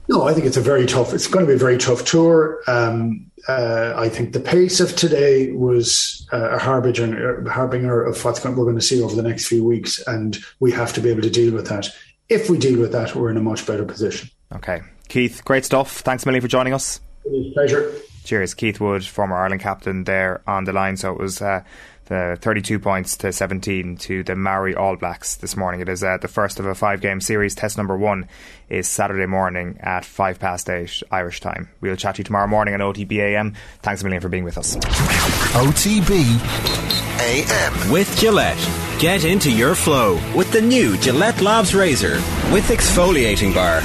No, 0.09 0.27
I 0.27 0.35
think 0.35 0.45
it's 0.45 0.57
a 0.57 0.61
very 0.61 0.87
tough. 0.87 1.15
It's 1.15 1.29
going 1.29 1.45
to 1.45 1.49
be 1.49 1.55
a 1.55 1.59
very 1.59 1.79
tough 1.79 2.05
tour. 2.05 2.61
Um, 2.67 3.31
uh, 3.49 3.95
I 3.97 4.09
think 4.09 4.33
the 4.33 4.41
pace 4.41 4.81
of 4.81 4.97
today 4.97 5.53
was 5.53 6.27
uh, 6.33 6.51
a 6.51 6.59
harbinger, 6.59 7.45
a 7.45 7.51
harbinger 7.51 8.03
of 8.03 8.25
what 8.25 8.45
we're 8.45 8.65
going 8.65 8.75
to 8.75 8.83
see 8.83 9.01
over 9.01 9.15
the 9.15 9.23
next 9.23 9.47
few 9.47 9.65
weeks, 9.65 10.03
and 10.09 10.37
we 10.59 10.73
have 10.73 10.93
to 10.95 11.01
be 11.01 11.11
able 11.11 11.23
to 11.23 11.31
deal 11.31 11.55
with 11.55 11.69
that. 11.69 11.89
If 12.29 12.51
we 12.51 12.59
deal 12.59 12.81
with 12.81 12.91
that, 12.91 13.15
we're 13.15 13.31
in 13.31 13.37
a 13.37 13.43
much 13.43 13.65
better 13.67 13.85
position. 13.85 14.31
Okay, 14.53 14.81
Keith, 15.09 15.45
great 15.45 15.65
stuff. 15.65 15.99
Thanks 15.99 16.25
a 16.25 16.27
million 16.27 16.43
for 16.43 16.49
joining 16.49 16.73
us. 16.73 17.01
It 17.25 17.31
was 17.31 17.47
a 17.47 17.53
pleasure. 17.53 17.93
Cheers, 18.25 18.55
Keith 18.55 18.81
Wood, 18.81 19.05
former 19.05 19.37
Ireland 19.37 19.63
captain, 19.63 20.05
there 20.05 20.43
on 20.47 20.65
the 20.65 20.73
line. 20.73 20.97
So 20.97 21.13
it 21.13 21.19
was 21.19 21.41
uh, 21.41 21.63
the 22.11 22.37
32 22.41 22.81
points 22.81 23.17
to 23.19 23.33
17 23.33 23.97
to 23.97 24.25
the 24.25 24.35
Maori 24.35 24.75
All 24.75 24.97
Blacks 24.97 25.37
this 25.37 25.57
morning. 25.57 25.81
It 25.81 25.89
is 25.89 26.03
uh, 26.03 26.19
the 26.19 26.27
first 26.27 26.59
of 26.59 26.67
a 26.67 26.75
five 26.75 27.01
game 27.01 27.21
series. 27.21 27.55
Test 27.55 27.77
number 27.77 27.97
one 27.97 28.29
is 28.69 28.89
Saturday 28.89 29.27
morning 29.27 29.79
at 29.81 30.05
5 30.05 30.41
past 30.41 30.69
8 30.69 31.05
Irish 31.13 31.41
time. 31.41 31.71
We'll 31.81 31.95
chat 31.95 32.17
to 32.17 32.19
you 32.19 32.25
tomorrow 32.25 32.49
morning 32.49 32.75
on 32.75 32.81
OTBAM. 32.81 33.55
Thanks 33.83 34.03
a 34.03 34.05
million 34.05 34.21
for 34.21 34.29
being 34.29 34.45
with 34.45 34.59
us. 34.59 34.75
OTB 35.55 36.11
AM. 37.21 37.91
With 37.93 38.15
Gillette. 38.19 38.59
Get 38.99 39.25
into 39.25 39.51
your 39.53 39.77
flow 39.77 40.15
with 40.37 40.51
the 40.51 40.61
new 40.61 40.97
Gillette 40.99 41.41
Labs 41.41 41.75
Razor 41.77 42.15
with 42.53 42.69
exfoliating 42.69 43.55
bar. 43.55 43.81